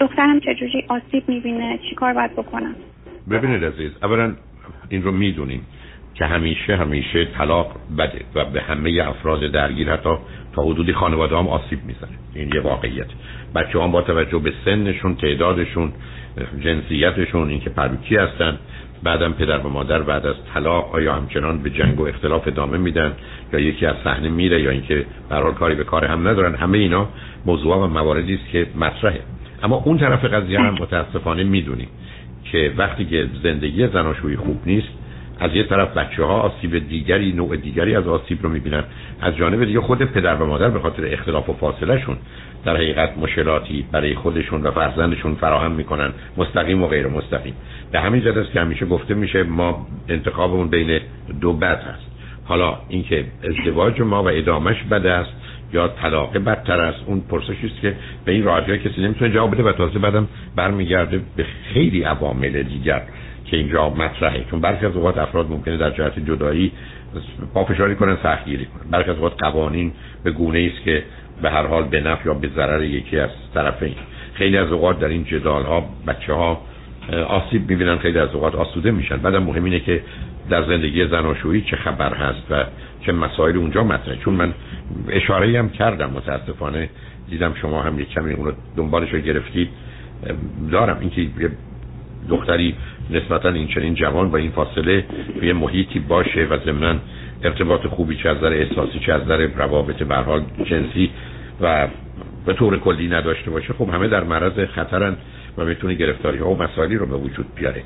دخترم 0.00 0.40
چجوری 0.40 0.84
آسیب 0.88 1.28
می‌بینه؟ 1.28 1.78
چیکار 1.90 2.12
باید 2.12 2.32
بکنم؟ 2.32 2.74
ببینید 3.30 3.64
عزیز 3.64 3.90
اولا 4.02 4.34
این 4.88 5.02
رو 5.02 5.12
می‌دونیم 5.12 5.66
که 6.14 6.24
همیشه 6.24 6.76
همیشه 6.76 7.24
طلاق 7.24 7.76
بده 7.98 8.20
و 8.34 8.44
به 8.44 8.60
همه 8.60 9.02
افراد 9.08 9.40
درگیر 9.40 9.92
حتی 9.92 10.10
تا 10.52 10.62
حدودی 10.62 10.92
خانواده 10.92 11.36
هم 11.36 11.48
آسیب 11.48 11.78
می‌زنه. 11.84 12.18
این 12.34 12.50
یه 12.54 12.60
واقعیت. 12.60 13.06
بچه 13.54 13.82
هم 13.82 13.92
با 13.92 14.02
توجه 14.02 14.38
به 14.38 14.52
سنشون 14.64 15.16
تعدادشون 15.16 15.92
جنسیتشون 16.60 17.48
اینکه 17.48 17.70
پروکی 17.70 18.16
هستن 18.16 18.58
بعدم 19.02 19.32
پدر 19.32 19.58
و 19.58 19.68
مادر 19.68 20.02
بعد 20.02 20.26
از 20.26 20.34
طلاق 20.54 20.94
آیا 20.94 21.14
همچنان 21.14 21.62
به 21.62 21.70
جنگ 21.70 22.00
و 22.00 22.06
اختلاف 22.06 22.48
ادامه 22.48 22.78
میدن 22.78 23.12
یا 23.52 23.60
یکی 23.60 23.86
از 23.86 23.96
صحنه 24.04 24.28
میره 24.28 24.62
یا 24.62 24.70
اینکه 24.70 25.06
برحال 25.28 25.52
کاری 25.54 25.74
به 25.74 25.84
کار 25.84 26.04
هم 26.04 26.28
ندارن 26.28 26.54
همه 26.54 26.78
اینا 26.78 27.08
موضوع 27.46 27.76
و 27.76 27.86
مواردی 27.86 28.34
است 28.34 28.48
که 28.52 28.66
مطرحه. 28.76 29.20
اما 29.62 29.76
اون 29.76 29.98
طرف 29.98 30.24
قضیه 30.24 30.60
هم 30.60 30.74
متاسفانه 30.74 31.44
می‌دونیم. 31.44 31.88
که 32.44 32.72
وقتی 32.76 33.04
که 33.04 33.26
زندگی 33.42 33.86
زناشویی 33.86 34.36
خوب 34.36 34.60
نیست 34.66 34.88
از 35.40 35.54
یه 35.54 35.62
طرف 35.62 35.96
بچه 35.96 36.24
ها 36.24 36.40
آسیب 36.40 36.88
دیگری 36.88 37.32
نوع 37.32 37.56
دیگری 37.56 37.96
از 37.96 38.08
آسیب 38.08 38.42
رو 38.42 38.48
می‌بینن. 38.48 38.84
از 39.20 39.36
جانب 39.36 39.64
دیگه 39.64 39.80
خود 39.80 40.02
پدر 40.02 40.34
و 40.34 40.46
مادر 40.46 40.70
به 40.70 40.80
خاطر 40.80 41.06
اختلاف 41.06 41.48
و 41.48 41.52
فاصله 41.52 42.00
شون 42.00 42.16
در 42.64 42.76
حقیقت 42.76 43.18
مشکلاتی 43.18 43.84
برای 43.92 44.14
خودشون 44.14 44.62
و 44.62 44.70
فرزندشون 44.70 45.34
فراهم 45.34 45.72
می‌کنن 45.72 46.12
مستقیم 46.36 46.82
و 46.82 46.86
غیر 46.86 47.06
مستقیم. 47.06 47.54
به 47.92 48.00
همین 48.00 48.20
جد 48.20 48.52
که 48.52 48.60
همیشه 48.60 48.86
گفته 48.86 49.14
میشه 49.14 49.42
ما 49.42 49.86
انتخابمون 50.08 50.68
بین 50.68 51.00
دو 51.40 51.52
بد 51.52 51.82
هست. 51.82 52.06
حالا 52.44 52.78
اینکه 52.88 53.24
ازدواج 53.44 54.00
ما 54.00 54.22
و 54.22 54.28
ادامش 54.28 54.76
بد 54.90 55.06
است 55.06 55.32
یا 55.72 55.88
طلاق. 55.88 56.38
بدتر 56.38 56.80
است 56.80 56.98
اون 57.06 57.20
پرسشی 57.20 57.66
است 57.66 57.80
که 57.80 57.94
به 58.24 58.32
این 58.32 58.44
راحتی 58.44 58.78
کسی 58.78 59.00
نمی‌تونه 59.00 59.34
جواب 59.34 59.54
بده 59.54 59.62
و 59.62 59.72
تازه 59.72 59.98
بعدم 59.98 60.28
برمیگرده 60.56 61.20
به 61.36 61.46
خیلی 61.74 62.02
عوامل 62.02 62.62
دیگر 62.62 63.02
که 63.44 63.56
اینجا 63.56 63.90
مطرحه. 63.90 64.44
چون 64.50 64.60
برخی 64.60 64.86
از 64.86 64.96
اوقات 64.96 65.18
افراد 65.18 65.50
ممکنه 65.50 65.76
در 65.76 65.90
جهت 65.90 66.18
جدایی 66.18 66.72
پافشاری 67.54 67.94
کنن 67.94 68.16
سختگیری 68.22 68.64
کنن. 68.64 68.90
برخی 68.90 69.10
از 69.10 69.16
اوقات 69.16 69.42
قوانین 69.42 69.92
به 70.24 70.30
گونه 70.30 70.70
است 70.74 70.84
که 70.84 71.02
به 71.42 71.50
هر 71.50 71.66
حال 71.66 71.84
به 71.84 72.00
نفع 72.00 72.26
یا 72.26 72.34
به 72.34 72.48
ضرر 72.56 72.84
یکی 72.84 73.18
از 73.18 73.30
طرفین 73.54 73.94
خیلی 74.34 74.56
از 74.56 74.72
اوقات 74.72 75.00
در 75.00 75.08
این 75.08 75.24
جدال 75.24 75.62
ها 75.62 75.84
بچه 76.06 76.32
ها 76.32 76.60
آسیب 77.28 77.70
می‌بینن 77.70 77.98
خیلی 77.98 78.18
از 78.18 78.34
اوقات 78.34 78.54
آسوده 78.54 78.90
میشن. 78.90 79.16
بعدم 79.16 79.42
مهم 79.42 79.64
اینه 79.64 79.80
که 79.80 80.02
در 80.50 80.66
زندگی 80.66 81.06
زناشویی 81.06 81.62
چه 81.62 81.76
خبر 81.76 82.14
هست 82.14 82.42
و 82.50 82.64
چه 83.06 83.12
مسائل 83.12 83.56
اونجا 83.56 83.84
مطرحه 83.84 84.16
چون 84.16 84.34
من 84.34 84.54
اشاره 85.08 85.58
هم 85.58 85.70
کردم 85.70 86.10
متاسفانه 86.10 86.88
دیدم 87.30 87.54
شما 87.54 87.82
هم 87.82 88.00
یک 88.00 88.08
کمی 88.08 88.32
اون 88.32 88.46
رو 88.46 88.52
دنبالش 88.76 89.12
رو 89.12 89.18
گرفتید. 89.18 89.68
دارم 90.70 90.96
اینکه 91.00 91.50
دختری 92.28 92.74
نسبتا 93.10 93.48
این 93.48 93.68
چنین 93.68 93.94
جوان 93.94 94.30
با 94.30 94.38
این 94.38 94.50
فاصله 94.50 95.04
توی 95.38 95.52
محیطی 95.52 95.98
باشه 95.98 96.46
و 96.50 96.58
ضمن 96.64 97.00
ارتباط 97.44 97.86
خوبی 97.86 98.16
چه 98.16 98.28
از 98.28 98.36
نظر 98.36 98.52
احساسی 98.52 98.98
چه 98.98 99.12
از 99.12 99.22
نظر 99.22 99.46
روابط 99.56 100.02
حال 100.02 100.44
جنسی 100.64 101.10
و 101.60 101.88
به 102.46 102.52
طور 102.52 102.78
کلی 102.78 103.08
نداشته 103.08 103.50
باشه 103.50 103.72
خب 103.72 103.88
همه 103.94 104.08
در 104.08 104.24
معرض 104.24 104.68
خطرن 104.68 105.16
و 105.58 105.64
می‌تونه 105.64 105.94
گرفتاری 105.94 106.38
ها 106.38 106.50
و 106.50 106.62
مسائلی 106.62 106.96
رو 106.96 107.06
به 107.06 107.16
وجود 107.16 107.46
بیاره. 107.54 107.82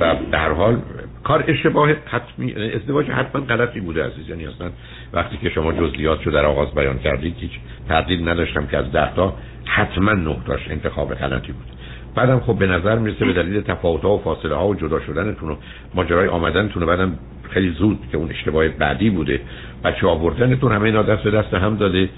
و 0.00 0.16
در 0.32 0.52
حال 0.52 0.82
کار 1.24 1.44
اشتباه 1.48 1.90
حتمی 2.06 2.54
ازدواج 2.54 3.06
حتما 3.06 3.40
غلطی 3.40 3.80
بوده 3.80 4.04
عزیز 4.04 4.28
یعنی 4.28 4.46
اصلا 4.46 4.70
وقتی 5.12 5.36
که 5.36 5.50
شما 5.50 5.72
جزئیات 5.72 6.26
رو 6.26 6.32
در 6.32 6.46
آغاز 6.46 6.74
بیان 6.74 6.98
کردید 6.98 7.34
هیچ 7.38 7.52
تردید 7.88 8.28
نداشتم 8.28 8.66
که 8.66 8.76
از 8.76 8.92
ده 8.92 9.14
تا 9.14 9.34
حتما 9.64 10.12
نه 10.12 10.36
تاش 10.46 10.68
انتخاب 10.70 11.14
غلطی 11.14 11.52
بود. 11.52 11.66
بعدم 12.14 12.40
خب 12.40 12.58
به 12.58 12.66
نظر 12.66 12.98
می‌رسه 12.98 13.24
به 13.24 13.32
دلیل 13.32 13.60
تفاوت 13.60 14.02
ها 14.02 14.10
و 14.10 14.22
فاصله 14.22 14.54
ها 14.54 14.68
و 14.68 14.74
جدا 14.74 15.00
شدنتون 15.00 15.50
و 15.50 15.56
ماجرای 15.94 16.28
آمدنتون 16.28 16.82
و 16.82 16.86
بعدم 16.86 17.18
خیلی 17.50 17.70
زود 17.70 17.98
که 18.12 18.18
اون 18.18 18.30
اشتباه 18.30 18.68
بعدی 18.68 19.10
بوده 19.10 19.40
بچه 19.84 20.06
آوردنتون 20.06 20.72
همه 20.72 20.82
اینا 20.82 21.02
دست 21.02 21.22
به 21.22 21.30
دست 21.30 21.54
هم 21.54 21.76
داده 21.76 22.08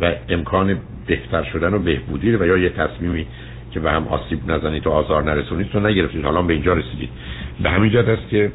و 0.00 0.12
امکان 0.28 0.76
بهتر 1.06 1.42
شدن 1.42 1.74
و 1.74 1.78
بهبودی 1.78 2.36
و 2.36 2.46
یا 2.46 2.56
یه 2.56 2.68
تصمیمی 2.68 3.26
که 3.78 3.84
به 3.84 3.90
هم 3.90 4.08
آسیب 4.08 4.50
نزنید 4.50 4.86
و 4.86 4.90
آزار 4.90 5.22
نرسونید 5.22 5.68
تو 5.70 5.80
نگرفتید. 5.80 6.24
حالا 6.24 6.42
به 6.42 6.52
اینجا 6.52 6.72
رسیدید. 6.72 7.08
به 7.62 7.70
همین 7.70 7.92
جهت 7.92 8.08
است 8.08 8.28
که 8.28 8.52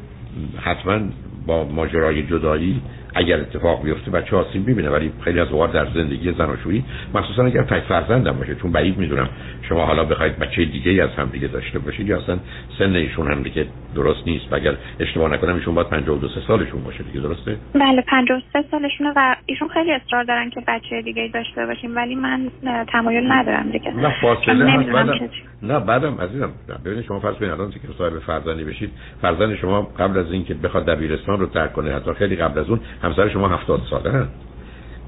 حتما 0.60 1.00
با 1.46 1.64
ماجرای 1.64 2.22
جدایی 2.22 2.80
اگر 3.14 3.40
اتفاق 3.40 3.84
بیفته 3.84 4.10
بچه 4.10 4.36
آسیب 4.36 4.68
می‌بینه 4.68 4.90
ولی 4.90 5.12
خیلی 5.20 5.40
از 5.40 5.48
اوقات 5.48 5.72
در 5.72 5.86
زندگی 5.94 6.32
زناشویی 6.32 6.84
مخصوصا 7.14 7.44
اگر 7.44 7.62
تک 7.62 7.82
فرزندم 7.82 8.32
باشه 8.32 8.54
چون 8.54 8.72
بعید 8.72 8.98
می‌دونم 8.98 9.28
شما 9.68 9.86
حالا 9.86 10.04
بخواید 10.04 10.38
بچه 10.38 10.64
دیگه 10.64 11.02
از 11.02 11.10
هم 11.10 11.28
دیگه 11.32 11.48
داشته 11.48 11.78
باشید 11.78 12.08
یا 12.08 12.18
اصلا 12.18 12.38
سن 12.78 12.94
ایشون 12.94 13.30
هم 13.30 13.42
دیگه 13.42 13.66
درست 13.94 14.26
نیست 14.26 14.52
و 14.52 14.54
اگر 14.54 14.74
اشتباه 15.00 15.32
نکنم 15.32 15.54
ایشون 15.54 15.74
باید 15.74 15.88
52 15.88 16.28
سالشون 16.46 16.84
باشه 16.84 17.02
دیگه 17.02 17.20
درسته؟ 17.20 17.56
بله 17.74 18.02
53 18.08 18.64
سالشونه 18.70 19.12
و 19.16 19.36
ایشون 19.46 19.68
خیلی 19.68 19.92
اصرار 19.92 20.24
دارن 20.24 20.50
که 20.50 20.60
بچه 20.68 21.02
دیگه 21.02 21.30
داشته 21.34 21.66
باشیم 21.66 21.96
ولی 21.96 22.14
من 22.14 22.50
تمایل 22.92 23.32
ندارم 23.32 23.70
دیگه. 23.70 23.90
نه 23.90 24.14
فاصله 24.20 24.70
هست 24.70 24.88
بعدم 24.88 25.30
نه 25.62 25.80
بعدم 25.80 26.14
عزیزم. 26.20 26.50
ببینید 26.84 27.04
شما 27.04 27.20
فرض 27.20 27.34
کنید 27.34 27.50
الان 27.50 27.70
که 27.70 27.78
صاحب 27.98 28.18
فرزندی 28.18 28.64
بشید 28.64 28.90
فرزند 29.22 29.54
شما 29.54 29.82
قبل 29.82 30.18
از 30.18 30.32
اینکه 30.32 30.54
بخواد 30.54 30.86
دبیرستان 30.86 31.40
رو 31.40 31.46
ترک 31.46 31.72
کنه 31.72 31.94
حتی 31.94 32.12
خیلی 32.12 32.36
قبل 32.36 32.58
از 32.60 32.70
اون 32.70 32.80
همسر 33.04 33.28
شما 33.28 33.48
هفتاد 33.48 33.80
ساله 33.90 34.10
هست 34.10 34.53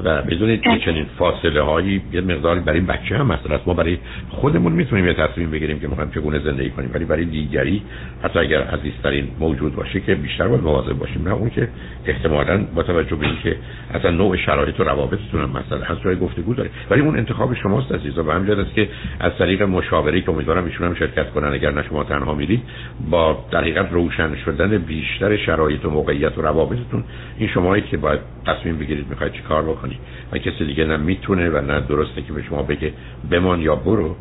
و 0.04 0.22
بدونید 0.22 0.60
که 0.60 0.78
چنین 0.84 1.06
فاصله 1.18 1.62
هایی 1.62 2.02
یه 2.12 2.20
مقداری 2.20 2.60
برای 2.60 2.80
بچه 2.80 3.18
هم 3.18 3.26
مثلا 3.26 3.60
ما 3.66 3.74
برای 3.74 3.98
خودمون 4.28 4.72
می‌تونیم 4.72 5.06
یه 5.06 5.14
تصمیم 5.14 5.50
بگیریم 5.50 5.80
که 5.80 5.88
می‌خوایم 5.88 6.10
چگونه 6.10 6.38
زندگی 6.38 6.70
کنیم. 6.70 6.90
ولی 6.94 7.04
برای 7.04 7.24
دیگری 7.24 7.82
حتی 8.22 8.38
اگر 8.38 8.62
عزیزترین 8.62 9.28
موجود 9.38 9.74
باشه 9.74 10.00
که 10.00 10.14
بیشتر 10.14 10.48
باید 10.48 10.62
مواظب 10.62 10.92
باشیم. 10.92 11.28
نه 11.28 11.34
اون 11.34 11.50
که 11.50 11.68
احتمالا 12.06 12.64
با 12.74 12.82
توجه 12.82 13.16
به 13.16 13.26
اینکه 13.26 13.56
اصلا 13.94 14.10
نوع 14.10 14.36
شرایط 14.36 14.80
و 14.80 14.84
روابطتون 14.84 15.40
هم 15.40 15.50
مثلا 15.50 15.84
هست 15.84 16.04
جای 16.04 16.16
گفتگو 16.16 16.54
داره. 16.54 16.70
ولی 16.90 17.00
اون 17.00 17.16
انتخاب 17.16 17.54
شماست 17.54 17.92
عزیزا. 17.92 18.24
و 18.24 18.30
همین 18.30 18.60
است 18.60 18.74
که 18.74 18.88
از 19.20 19.32
طریق 19.38 19.62
مشاوره 19.62 20.20
که 20.20 20.30
امیدوارم 20.30 20.64
ایشون 20.64 20.86
هم 20.86 20.94
شرکت 20.94 21.30
کنن. 21.30 21.52
اگر 21.52 21.70
نه 21.70 21.82
شما 21.88 22.04
تنها 22.04 22.34
میرید 22.34 22.62
با 23.10 23.44
در 23.50 23.60
حقیقت 23.60 23.92
روشن 23.92 24.36
شدن 24.44 24.78
بیشتر 24.78 25.36
شرایط 25.36 25.84
و 25.84 25.90
موقعیت 25.90 26.38
و 26.38 26.42
روابطتون 26.42 27.04
این 27.38 27.48
شمایی 27.48 27.82
که 27.82 27.96
باید 27.96 28.20
تصمیم 28.46 28.78
بگیرید 28.78 29.06
می‌خواید 29.10 29.32
چیکار 29.32 29.62
بکنید. 29.62 29.85
و 30.32 30.38
کسی 30.38 30.64
دیگه 30.64 30.84
نه 30.84 30.96
می‌تونه 30.96 31.50
و 31.50 31.60
نه 31.60 31.80
درسته 31.80 32.22
که 32.22 32.32
به 32.32 32.42
شما 32.42 32.62
بگه 32.62 32.92
بمان 33.30 33.60
یا 33.60 33.76
برو. 33.76 34.16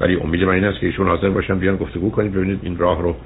ولی 0.00 0.16
امید 0.16 0.44
من 0.44 0.54
این 0.54 0.64
است 0.64 0.80
که 0.80 0.86
ایشون 0.86 1.08
حاضر 1.08 1.30
باشن 1.30 1.58
بیان 1.58 1.76
گفتگو 1.76 2.10
کنید 2.10 2.32
ببینید 2.32 2.60
این 2.62 2.78
راه 2.78 3.02
رو 3.02 3.16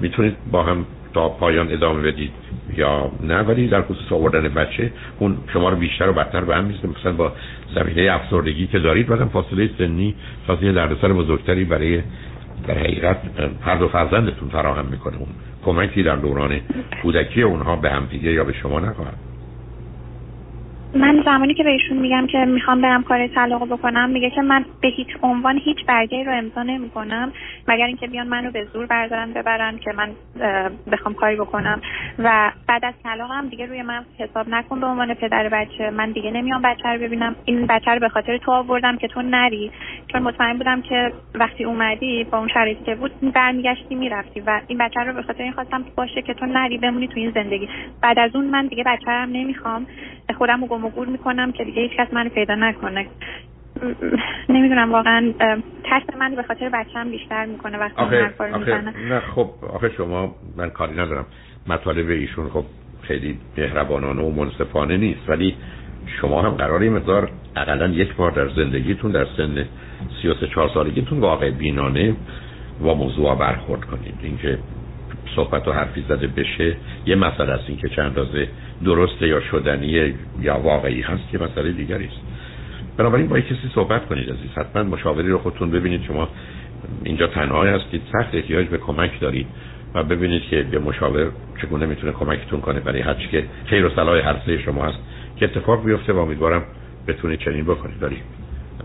می‌تونید 0.00 0.36
با 0.50 0.62
هم 0.62 0.86
تا 1.14 1.28
پایان 1.28 1.72
ادامه 1.72 2.02
بدید 2.02 2.30
یا 2.76 3.12
نه. 3.22 3.38
ولی 3.38 3.68
در 3.68 3.82
خصوص 3.82 4.12
آوردن 4.12 4.48
بچه 4.48 4.92
اون 5.18 5.36
شما 5.52 5.68
رو 5.68 5.76
بیشتر 5.76 6.08
و 6.08 6.12
بدتر 6.12 6.40
به 6.40 6.56
هم 6.56 6.64
می‌زنه 6.64 6.90
مثلا 7.00 7.12
با 7.12 7.32
زمینه 7.74 8.12
افسردگی 8.14 8.66
که 8.66 8.78
دارید 8.78 9.06
بعدم 9.06 9.28
فاصله 9.28 9.70
سنی 9.78 10.14
فاصله 10.46 10.72
دردسر 10.72 11.12
بزرگتری 11.12 11.64
برای 11.64 12.02
در 12.66 12.78
حقیقت 12.78 13.16
هر 13.62 13.76
دو 13.76 13.88
فرزندتون 13.88 14.48
فراهم 14.48 14.86
می‌کنه. 14.86 15.16
اون 15.16 15.28
کمکی 15.64 16.02
در 16.02 16.16
دوران 16.16 16.60
کودکی 17.02 17.42
اونها 17.42 17.76
به 17.76 17.90
هم 17.90 18.06
دیگه 18.10 18.32
یا 18.32 18.44
به 18.44 18.52
شما 18.52 18.80
نخواهد. 18.80 19.29
من 20.94 21.22
زمانی 21.24 21.54
که 21.54 21.64
به 21.64 21.70
ایشون 21.70 21.96
میگم 21.96 22.26
که 22.26 22.38
می‌خوام 22.38 22.80
برم 22.80 23.02
کار 23.02 23.26
طلاق 23.26 23.64
بکنم 23.68 24.10
میگه 24.10 24.30
که 24.30 24.42
من 24.42 24.64
به 24.80 24.88
هیچ 24.88 25.08
عنوان 25.22 25.58
هیچ 25.58 25.86
برگه 25.86 26.24
رو 26.24 26.32
امضا 26.32 26.62
نمی‌کنم 26.62 27.32
مگر 27.68 27.86
اینکه 27.86 28.06
بیان 28.06 28.26
منو 28.26 28.50
به 28.50 28.64
زور 28.72 28.86
بردارن 28.86 29.32
ببرن 29.32 29.78
که 29.78 29.92
من 29.92 30.10
بخوام 30.92 31.14
کاری 31.14 31.36
بکنم. 31.36 31.80
و 32.18 32.52
بعد 32.68 32.84
از 32.84 32.94
طلاقم 33.02 33.48
دیگه 33.48 33.66
روی 33.66 33.82
من 33.82 34.04
حساب 34.18 34.48
نکن 34.48 34.80
به 34.80 34.86
عنوان 34.86 35.14
پدر 35.14 35.48
بچه. 35.48 35.90
من 35.90 36.10
دیگه 36.10 36.30
نمیام 36.30 36.62
بچه 36.62 36.88
رو 36.88 36.98
ببینم. 36.98 37.36
این 37.44 37.66
بچه 37.66 37.90
رو 37.90 38.00
به 38.00 38.08
خاطر 38.08 38.38
تو 38.38 38.52
آوردم 38.52 38.96
که 38.96 39.08
تو 39.08 39.22
نری. 39.22 39.70
چون 40.12 40.22
مطمئن 40.22 40.58
بودم 40.58 40.82
که 40.82 41.12
وقتی 41.34 41.64
اومدی 41.64 42.24
با 42.24 42.38
اون 42.38 42.48
شرایطی 42.48 42.84
که 42.84 42.94
بود 42.94 43.32
برمیگشتی 43.32 43.94
می‌رفتی 43.94 44.40
و 44.40 44.60
این 44.66 44.78
بچه 44.78 45.00
رو 45.00 45.12
به 45.12 45.22
خاطر 45.22 45.42
این 45.42 45.52
خواستم 45.52 45.84
باشه 45.96 46.22
که 46.22 46.34
تو 46.34 46.46
نری 46.46 46.78
بمونی 46.78 47.08
تو 47.08 47.14
این 47.16 47.30
زندگی. 47.30 47.68
بعد 48.02 48.18
از 48.18 48.36
اون 48.36 48.44
من 48.44 48.66
دیگه 48.66 48.84
بچه 48.84 49.10
نمی‌خوام. 49.10 49.86
خودم 50.38 50.60
گم 50.80 50.86
و 50.86 50.90
گور 50.90 51.06
می‌کنم 51.06 51.52
که 51.52 51.64
دیگه 51.64 51.82
هیچ 51.82 51.92
کس 51.98 52.12
منو 52.12 52.28
پیدا 52.28 52.54
نکنه. 52.54 53.06
نمی‌دونم 54.48 54.92
واقعا 54.92 55.32
ترس 55.84 56.02
من 56.18 56.34
به 56.34 56.42
خاطر 56.42 56.68
بچه‌م 56.68 57.10
بیشتر 57.10 57.46
می‌کنه 57.46 57.78
وقتی 57.78 58.02
آخه, 58.02 58.34
آخه 58.52 58.80
نه 58.80 59.20
خب 59.20 59.50
آخه 59.74 59.90
شما 59.96 60.34
من 60.56 60.70
کاری 60.70 60.92
ندارم. 60.92 61.26
مطالب 61.66 62.08
ایشون 62.08 62.48
خب 62.48 62.64
خیلی 63.02 63.38
مهربانانه 63.58 64.22
و 64.22 64.30
منصفانه 64.30 64.96
نیست 64.96 65.28
ولی 65.28 65.56
شما 66.20 66.42
هم 66.42 66.50
قراره 66.50 66.82
این 66.82 66.92
مقدار 66.92 67.30
اقلا 67.56 67.88
یک 67.88 68.14
بار 68.14 68.30
در 68.30 68.48
زندگیتون 68.48 69.12
در 69.12 69.26
سن 69.36 69.66
33 70.22 70.46
4 70.46 70.70
سالگیتون 70.74 71.20
واقع 71.20 71.50
بینانه 71.50 72.16
و 72.80 72.94
موضوع 72.94 73.34
برخورد 73.34 73.84
کنید. 73.84 74.14
اینکه 74.22 74.58
صحبت 75.36 75.68
و 75.68 75.72
حرفی 75.72 76.04
زده 76.08 76.26
بشه 76.26 76.76
یه 77.06 77.14
مسئله 77.14 77.52
است 77.52 77.64
اینکه 77.68 77.88
چند 77.88 78.06
اندازه 78.06 78.48
درسته 78.84 79.28
یا 79.28 79.40
شدنی 79.40 80.14
یا 80.40 80.58
واقعی 80.58 81.00
هست 81.00 81.22
که 81.32 81.38
مسئله 81.38 81.72
دیگری 81.72 82.04
است. 82.04 82.20
بنابراین 82.96 83.28
با 83.28 83.40
کسی 83.40 83.70
صحبت 83.74 84.06
کنید 84.06 84.30
عزیز 84.30 84.50
حتما 84.56 84.82
مشاوری 84.82 85.28
رو 85.28 85.38
خودتون 85.38 85.70
ببینید. 85.70 86.02
شما 86.02 86.28
اینجا 87.04 87.26
تنها 87.26 87.64
هستید 87.64 88.02
سخت 88.12 88.34
احتیاج 88.34 88.66
به 88.66 88.78
کمک 88.78 89.20
دارید 89.20 89.46
و 89.94 90.04
ببینید 90.04 90.42
که 90.42 90.62
به 90.62 90.78
مشاور 90.78 91.30
چگونه 91.62 91.86
می‌تونه 91.86 92.12
کمکتون 92.12 92.60
کنه. 92.60 92.80
برای 92.80 93.00
هرچی 93.00 93.28
که 93.28 93.44
خیر 93.66 93.86
و 93.86 93.90
صلاح 93.90 94.28
هر 94.28 94.36
سه 94.46 94.58
شما 94.58 94.84
هست 94.84 94.98
که 95.36 95.44
اتفاق 95.44 95.84
بیفته 95.84 96.12
و 96.12 96.18
امیدوارم 96.18 96.62
بتونید 97.08 97.38
چنین 97.38 97.64
بکنید. 97.64 97.98
دارید 98.00 98.22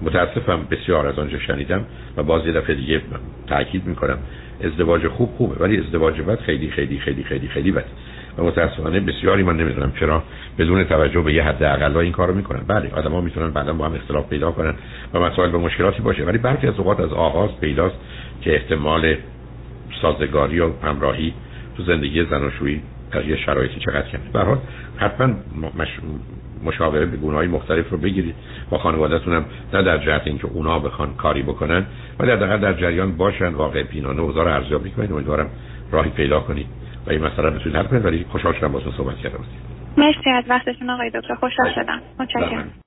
متاسفم 0.02 0.60
بسیار 0.72 1.08
از 1.08 1.20
آنجا 1.20 1.40
شنیدم 1.40 1.86
و 2.18 2.24
باز 2.24 2.46
یه 2.46 2.52
دفعه 2.52 2.76
دیگه 2.76 3.02
تاکید 3.48 3.86
می‌کنم. 3.86 4.18
ازدواج 4.64 5.08
خوب 5.08 5.30
خوبه 5.38 5.64
ولی 5.64 5.78
ازدواج 5.78 6.22
بد 6.22 6.40
خیلی 6.40 6.70
خیلی 6.70 7.00
خیلی 7.00 7.24
خیلی 7.24 7.48
خیلی 7.48 7.72
بد 7.72 7.86
و 8.38 8.44
متاسفانه 8.44 9.00
بسیاری 9.00 9.44
من 9.44 9.58
نمی‌دونم 9.58 9.92
چرا 10.00 10.24
بدون 10.58 10.84
توجه 10.84 11.22
به 11.22 11.34
یه 11.34 11.44
حد 11.44 11.64
اقل 11.64 11.98
این 11.98 12.12
کارو 12.12 12.34
می‌کنن. 12.34 12.64
بله 12.68 13.10
ها 13.10 13.22
می‌تونن 13.22 13.52
بعدا 13.52 13.74
با 13.74 13.86
هم 13.86 13.94
اختلاف 13.94 14.30
پیدا 14.30 14.52
کنن 14.52 14.74
و 15.14 15.20
مسائل 15.20 15.52
به 15.52 15.58
مشکلاتی 15.58 16.02
باشه. 16.02 16.24
ولی 16.24 16.38
برخی 16.38 16.68
از 16.68 16.80
اوقات 16.80 17.00
از 17.00 17.14
آغاز 17.14 17.50
پیداست 17.62 17.96
که 18.42 18.54
احتمال 18.54 19.16
سازگاری 20.02 20.60
و 20.60 20.70
همراهی 20.84 21.34
تو 21.78 21.84
زندگی 21.84 22.26
زناشویی 22.26 22.82
در 23.12 23.26
یه 23.26 23.38
شرایطی 23.38 23.80
چقدر 23.80 24.10
کمه. 24.10 24.22
به 24.34 24.40
حال 24.40 24.58
حتما 24.98 25.34
مش... 25.78 25.88
مشاوره 26.66 27.06
به 27.06 27.18
گونه 27.18 27.38
های 27.38 27.48
مختلف 27.48 27.90
رو 27.90 27.98
بگیرید 27.98 28.36
با 28.70 28.78
خانوادهتون 28.78 29.34
هم 29.34 29.46
نه 29.74 29.84
در 29.84 29.98
جهت 29.98 30.22
اینکه 30.26 30.48
اونا 30.48 30.80
بخوان 30.80 31.14
کاری 31.14 31.44
بکنن 31.44 31.86
ولی 32.20 32.38
در 32.38 32.58
در 32.58 32.74
جریان 32.74 33.18
باشن. 33.18 33.54
واقع 33.54 33.84
بینانه 33.84 34.22
اوضاع 34.22 34.46
رو 34.46 34.54
ارزیابی 34.54 34.90
کنید 34.90 35.12
امیدوارم 35.12 35.50
راهی 35.92 36.10
پیدا 36.10 36.40
کنید 36.40 36.68
و 37.08 37.12
این 37.12 37.22
مسئله 37.22 37.50
بتونید 37.50 37.76
حل 37.76 37.84
کنید. 37.84 38.06
ولی 38.06 38.26
خوشحال 38.30 38.54
شدم 38.54 38.72
باهاتون 38.72 38.94
صحبت 38.98 39.18
کردم. 39.18 39.40
مرسی 39.98 40.30
از 40.30 40.44
وقتتون 40.50 40.90
آقای 40.90 41.10
دکتر. 41.10 41.36
خوشحال 41.36 41.74
شدم. 41.76 42.02
متشکرم. 42.20 42.72